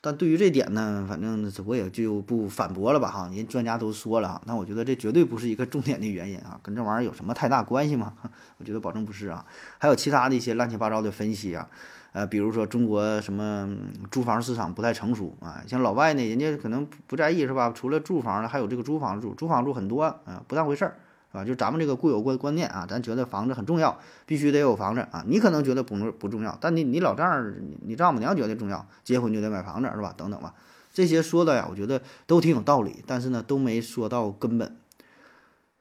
[0.02, 8.14] 但对于这点呢，反正我也就不反驳了吧哈，人专家都说了，那我觉得这绝对不是一个重点的原因啊，跟这玩意儿有什么太大关系吗？
[8.56, 9.44] 我觉得保证不是啊，
[9.78, 11.68] 还有其他的一些乱七八糟的分析啊，
[12.12, 13.68] 呃，比如说中国什么
[14.10, 17.70] 住房市场不太成熟啊，像老外呢，人家可能不在意是吧？
[17.74, 20.96] 除了住房呢，还有这个租房住，租房住很多啊，不当回事儿。
[21.32, 25.22] 啊，就咱们这个固有观观念啊，咱觉得房子很重要，必须得有房子啊。
[25.28, 30.12] 你可能觉得不不重要，但你你老丈人、你丈母娘觉得重要，结婚就得买房子是吧？
[30.16, 30.54] 等等吧，
[30.92, 34.76] 这些说的呀，我觉得都挺有道理，但是呢，都没说到根本。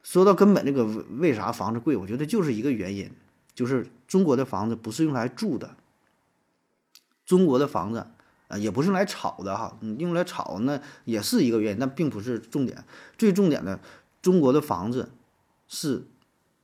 [0.04, 0.84] 说到根本，这个
[1.18, 1.96] 为啥房子贵？
[1.96, 3.10] 我觉得就是一个原因，
[3.52, 5.74] 就是中国的房子不是用来住的，
[7.26, 8.06] 中国的房子
[8.46, 12.84] 啊也不是用来炒的哈，你用来炒那也是一个原因，但并不是重点。
[13.18, 13.80] 最重点的，
[14.22, 15.10] 中国的房子。
[15.72, 16.08] 是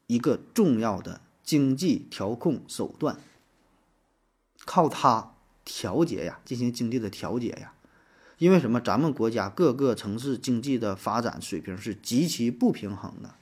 [0.09, 3.19] 一个重要的经济调控手段，
[4.65, 5.33] 靠它
[5.65, 7.73] 调节呀，进行经济的调节呀。
[8.39, 8.81] 因为什么？
[8.81, 13.35] 咱们国家各个城市经济的发展水平是极其不平衡的，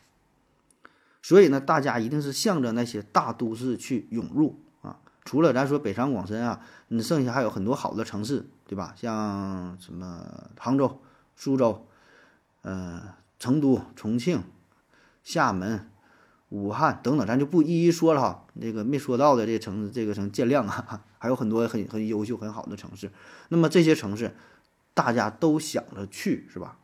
[1.22, 5.00] 所以呢，大家一定是向着那些大都市去涌入啊。
[5.24, 8.94] 除了咱说北上广深啊，你剩下还有很多好的城市，对吧？
[8.96, 11.00] 像什么杭州、
[11.34, 11.88] 苏州、
[12.60, 14.44] 呃，成都、重庆。
[15.24, 15.90] 厦门、
[16.50, 18.46] 武汉等等，咱就不一一说了哈。
[18.52, 23.10] 那个没说到的这城市，这个城见谅啊， 还有很多很很优秀、很好的城市。
[23.48, 24.36] 那么这些城市，
[24.94, 26.78] 大家都想着去，是吧？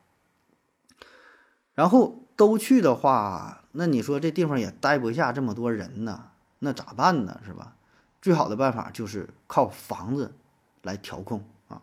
[1.74, 7.40] 然后都去的话，那你说这地方也待不下这么多人呢，那咋办呢？
[7.46, 7.76] 是吧？
[8.20, 10.34] 最好的办法就是靠房子
[10.82, 11.82] 来调控啊。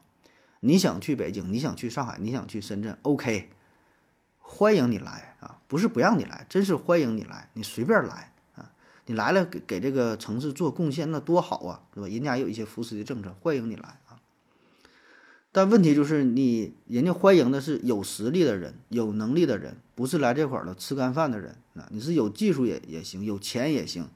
[0.59, 3.51] 你想去北京，你想去上海，你想去深圳，OK。
[4.39, 8.71] 欢迎你来啊，不是不让你来，真是欢迎你来，你随便来啊，
[9.05, 12.07] 你来了给给这个城市做贡献，那多好啊，对吧？
[12.07, 14.19] 人家也有一些扶持的政策，欢迎你来啊。
[15.51, 21.87] 但问题就是你，人家欢迎的是有实力的人、有能力的人，不是来这块儿的吃干饭的人啊。
[21.89, 24.07] 你是有技术也也行，有钱也行，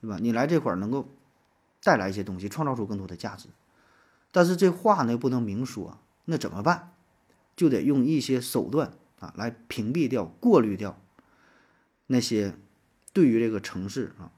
[0.00, 0.18] 对吧？
[0.20, 1.08] 你来这块儿能够
[1.82, 3.48] 带来一些东西，创造出更多的价值。
[4.30, 6.92] 但是这话呢不能明说，那怎么办？
[7.56, 8.92] 就得用一些手段。
[9.36, 11.00] 来屏蔽掉、过滤掉
[12.06, 12.54] 那些
[13.12, 14.32] 对于这个城市啊，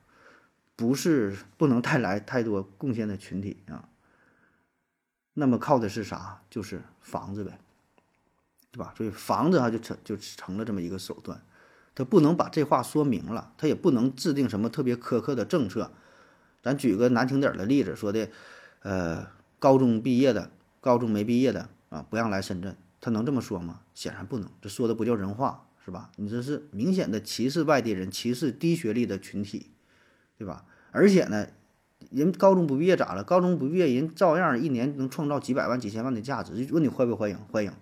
[0.76, 3.88] 不是不能带来太多贡献的群体啊。
[5.34, 6.40] 那么靠的是啥？
[6.48, 7.58] 就是房子呗，
[8.70, 8.94] 对吧？
[8.96, 11.42] 所以房子它就成就成了这么一个手段，
[11.94, 15.92] 他不能把这话说明了，他也不能制定什么特别苛刻的政策。
[16.62, 18.30] 咱举个难听点的例子，说的，
[18.80, 19.26] 呃，
[19.58, 22.76] 高中毕业的、高中没毕业的啊，不让来深圳。
[23.06, 23.82] 他能这么说吗？
[23.94, 26.10] 显然不能，这说的不叫人话，是吧？
[26.16, 29.70] 你这是明显的歧视外地人，歧视低学历的群体，
[30.36, 30.64] 对吧？
[30.90, 31.46] 而且呢，
[32.10, 33.22] 人高中不毕业咋了？
[33.22, 36.66] 高中不毕业，人照样一年能创造几百万、几千万的价值。
[36.72, 37.38] 问你欢不欢迎？
[37.52, 37.72] 欢迎。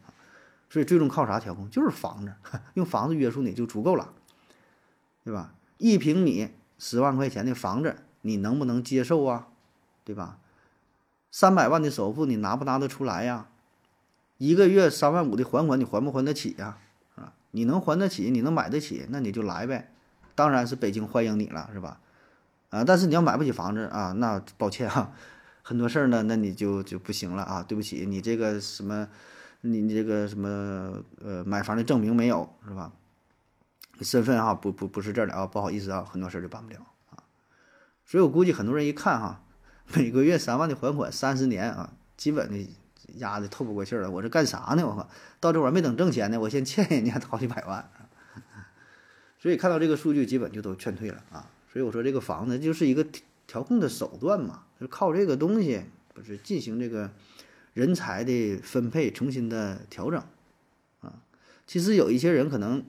[0.68, 1.70] 所以最终靠啥调控？
[1.70, 2.34] 就是房子，
[2.74, 4.12] 用房子约束你就足够了，
[5.24, 5.54] 对吧？
[5.78, 9.48] 一平米十万块钱的房子，你能不能接受啊？
[10.04, 10.38] 对吧？
[11.30, 13.48] 三百万的首付，你拿不拿得出来呀？
[14.38, 16.78] 一个月三万五的还款，你还不还得起呀？
[17.14, 19.92] 啊，你能还得起，你能买得起，那你就来呗。
[20.34, 22.00] 当然是北京欢迎你了，是吧？
[22.70, 25.12] 啊，但是你要买不起房子啊，那抱歉哈，
[25.62, 27.62] 很多事儿呢，那你就就不行了啊。
[27.62, 29.08] 对不起，你这个什么，
[29.60, 32.92] 你你这个什么呃，买房的证明没有是吧？
[34.00, 36.80] 身份哈不不不是这儿的啊，不好意思啊，很多事儿就办不了
[37.10, 37.22] 啊。
[38.04, 39.40] 所以我估计很多人一看哈。
[39.92, 42.68] 每个月三万的还款，三十年啊，基本的
[43.18, 44.10] 压的透不过气儿了。
[44.10, 44.86] 我这干啥呢？
[44.86, 45.08] 我靠，
[45.40, 47.90] 到这会儿没等挣钱呢，我先欠人家好几百万。
[49.38, 51.50] 所以看到这个数据，基本就都劝退了啊。
[51.72, 53.06] 所以我说这个房子就是一个
[53.46, 55.82] 调控的手段嘛，就靠这个东西
[56.14, 57.10] 不是进行这个
[57.72, 60.22] 人才的分配，重新的调整
[61.00, 61.14] 啊。
[61.66, 62.84] 其实有一些人可能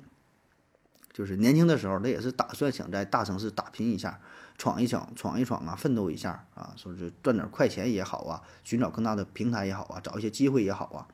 [1.11, 4.19] 就是年轻的时候，他也是打算想在大城市打拼一下。
[4.57, 11.07] 闯一闯，闯一闯啊，奋斗一下啊，说是赚点快钱也好啊，寻找更大的平台也好啊，找一些机会也好啊。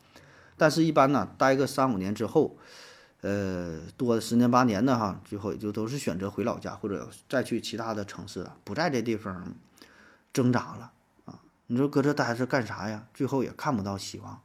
[0.58, 2.56] 但是，一般呢，待个三五年之后，
[3.22, 9.56] 呃，多十年八年的哈，最后也就都是选择回老家，或者再去其他的城市了，不在这地方
[10.32, 10.92] 挣扎了
[11.26, 11.40] 啊。
[11.66, 13.08] 你说搁这待着干啥呀？
[13.14, 14.40] 最后也看不到希望。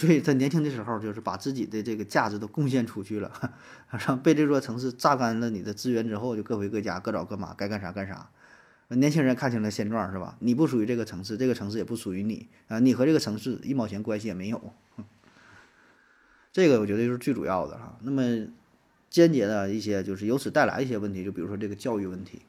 [0.00, 3.30] 所以他年轻的时候，就是把自己的这个价值都贡献出去了，
[4.06, 8.30] 让被这座城市榨干了你的资源之后，就各回各家，各找各妈，该干啥干啥。
[8.88, 10.38] 年轻人看清了现状，是吧？
[10.40, 14.72] 你不属于这个城市，这个城市也不属于你啊，你和这个城市一毛钱关系也没有。
[16.50, 17.98] 这个我觉得就是最主要的哈。
[18.00, 18.22] 那么
[19.10, 22.40] 间接的一些，就是由此带来一些问题，就比如说这个教育问题，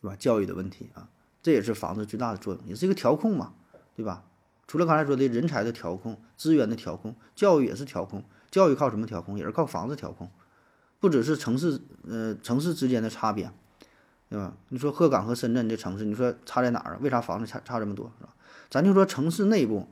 [0.00, 0.16] 是吧？
[0.16, 1.08] 教育的问题啊，
[1.40, 3.54] 这也是房子最大的作用，也是一个调控嘛，
[3.94, 4.24] 对吧？
[4.66, 8.24] 除了刚才说的人才的调控、资源的调控，教育也是调控。
[8.50, 9.38] 教育靠什么调控？
[9.38, 10.30] 也是靠房子调控。
[11.00, 13.50] 不只是城市，呃，城市之间的差别，
[14.30, 14.54] 对吧？
[14.70, 16.98] 你说鹤岗和深圳这城市，你说差在哪儿啊？
[17.00, 18.34] 为啥房子差差这么多，是吧？
[18.70, 19.88] 咱就说城市内部，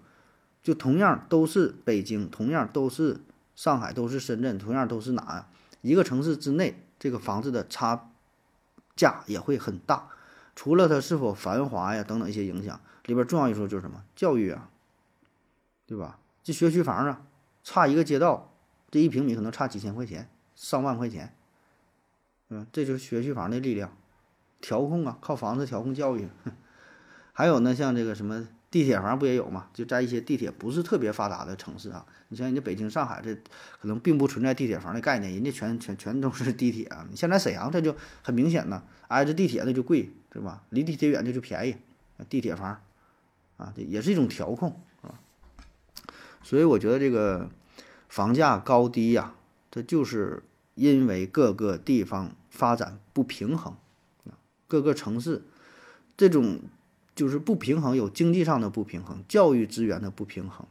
[0.63, 3.21] 就同样都是北京，同样都是
[3.55, 5.49] 上海，都是深圳，同样都是哪？
[5.83, 8.11] 一个城市之内，这个房子的差
[8.97, 10.09] 价也会很大。
[10.55, 12.81] 除了它是否繁华呀等等一些影响。
[13.07, 14.71] 里边重要一说就是什么教育啊，
[15.87, 16.21] 对吧？
[16.45, 17.23] 这学区房啊，
[17.65, 18.55] 差一个街道，
[18.93, 21.35] 这一平米可能差几千块钱、上万块钱，
[22.51, 23.97] 嗯，这就是学区房的力量，
[24.61, 26.29] 调控啊，靠房子调控教育。
[27.35, 29.69] 还有呢，像这个什么地铁房不也有嘛？
[29.75, 33.35] 就在一些地铁不是特别发达的城市啊，你像人家北京、上海这
[33.81, 37.05] 可能并不存在地铁房的概念，人家全全全都是地铁啊。
[37.11, 40.65] 你像在沈阳，这就很明显呢，挨着地铁那就贵，对吧？
[40.71, 41.77] 离地铁远这就便宜，
[42.29, 42.81] 地铁房。
[43.59, 45.15] 啊，这也是一种调控啊，
[46.43, 47.49] 所以我觉得这个
[48.09, 49.35] 房价高低呀，
[49.71, 50.43] 这就是
[50.75, 53.77] 因为各个地方发展不平衡，
[54.67, 55.43] 各个城市
[56.17, 56.61] 这种
[57.15, 60.67] 就是不平衡，有经济上的不平衡，教育资源的不平衡，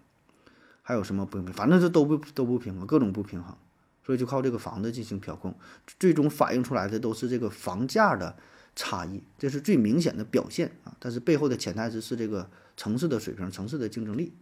[0.82, 1.53] 还有什么不平衡？
[1.53, 3.55] 反正这都不都不平衡，各种不平衡，
[4.03, 5.55] 所以就靠这个房子进行调控，
[5.97, 8.36] 最终反映出来的都是这个房价的
[8.76, 10.95] 差异，这是最明显的表现啊。
[10.99, 12.49] 但是背后的潜台词是这个。
[12.78, 14.34] 城市的水平，城市的竞争力，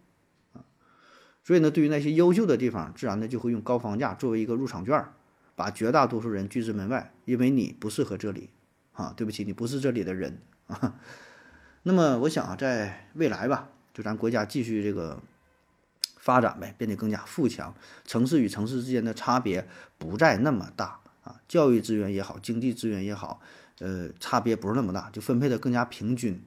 [0.54, 0.64] 啊，
[1.44, 5.04] 所以呢，对于那些优秀的地方，自然呢就会用高房价作为一个入场券，
[5.56, 8.48] 把绝大多数人拒之门外，因为你不适合这里，
[8.92, 10.98] 啊，对不起，你不是这里的人 啊。
[11.82, 15.20] 那么我想啊，在未来吧，就咱国家继续这个
[16.16, 17.74] 发展呗，变得更加富强，
[18.06, 19.68] 城市与城市之间的差别
[19.98, 23.42] 不再那么大啊，教育资源也好，经济资源也好，
[23.80, 26.40] 呃，差别不是那么大，就分配的更加平均。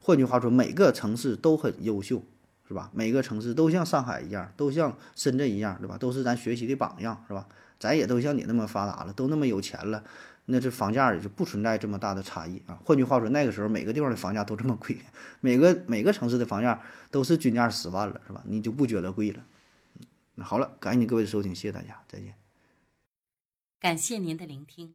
[0.00, 2.22] 换句话说，每个城市都很优秀，
[2.66, 2.90] 是吧？
[2.94, 5.98] 每个城市都像上海一样，都像深圳一样，对吧？
[5.98, 7.46] 都是咱学习的榜样，是吧？
[7.78, 10.02] 咱也都像你那么发达了，都那么有钱了，
[10.46, 12.78] 那这房价也就不存在这么大的差异啊。
[12.84, 14.96] 换句话说，那个时候每个地方的房价都这么贵，
[15.40, 16.80] 每个每个城市的房价
[17.10, 18.42] 都是均价十万了，是吧？
[18.46, 19.44] 你就不觉得贵了。
[20.36, 22.34] 那好了，感谢您各位的收听，谢谢大家，再见。
[23.80, 24.94] 感谢您的聆听。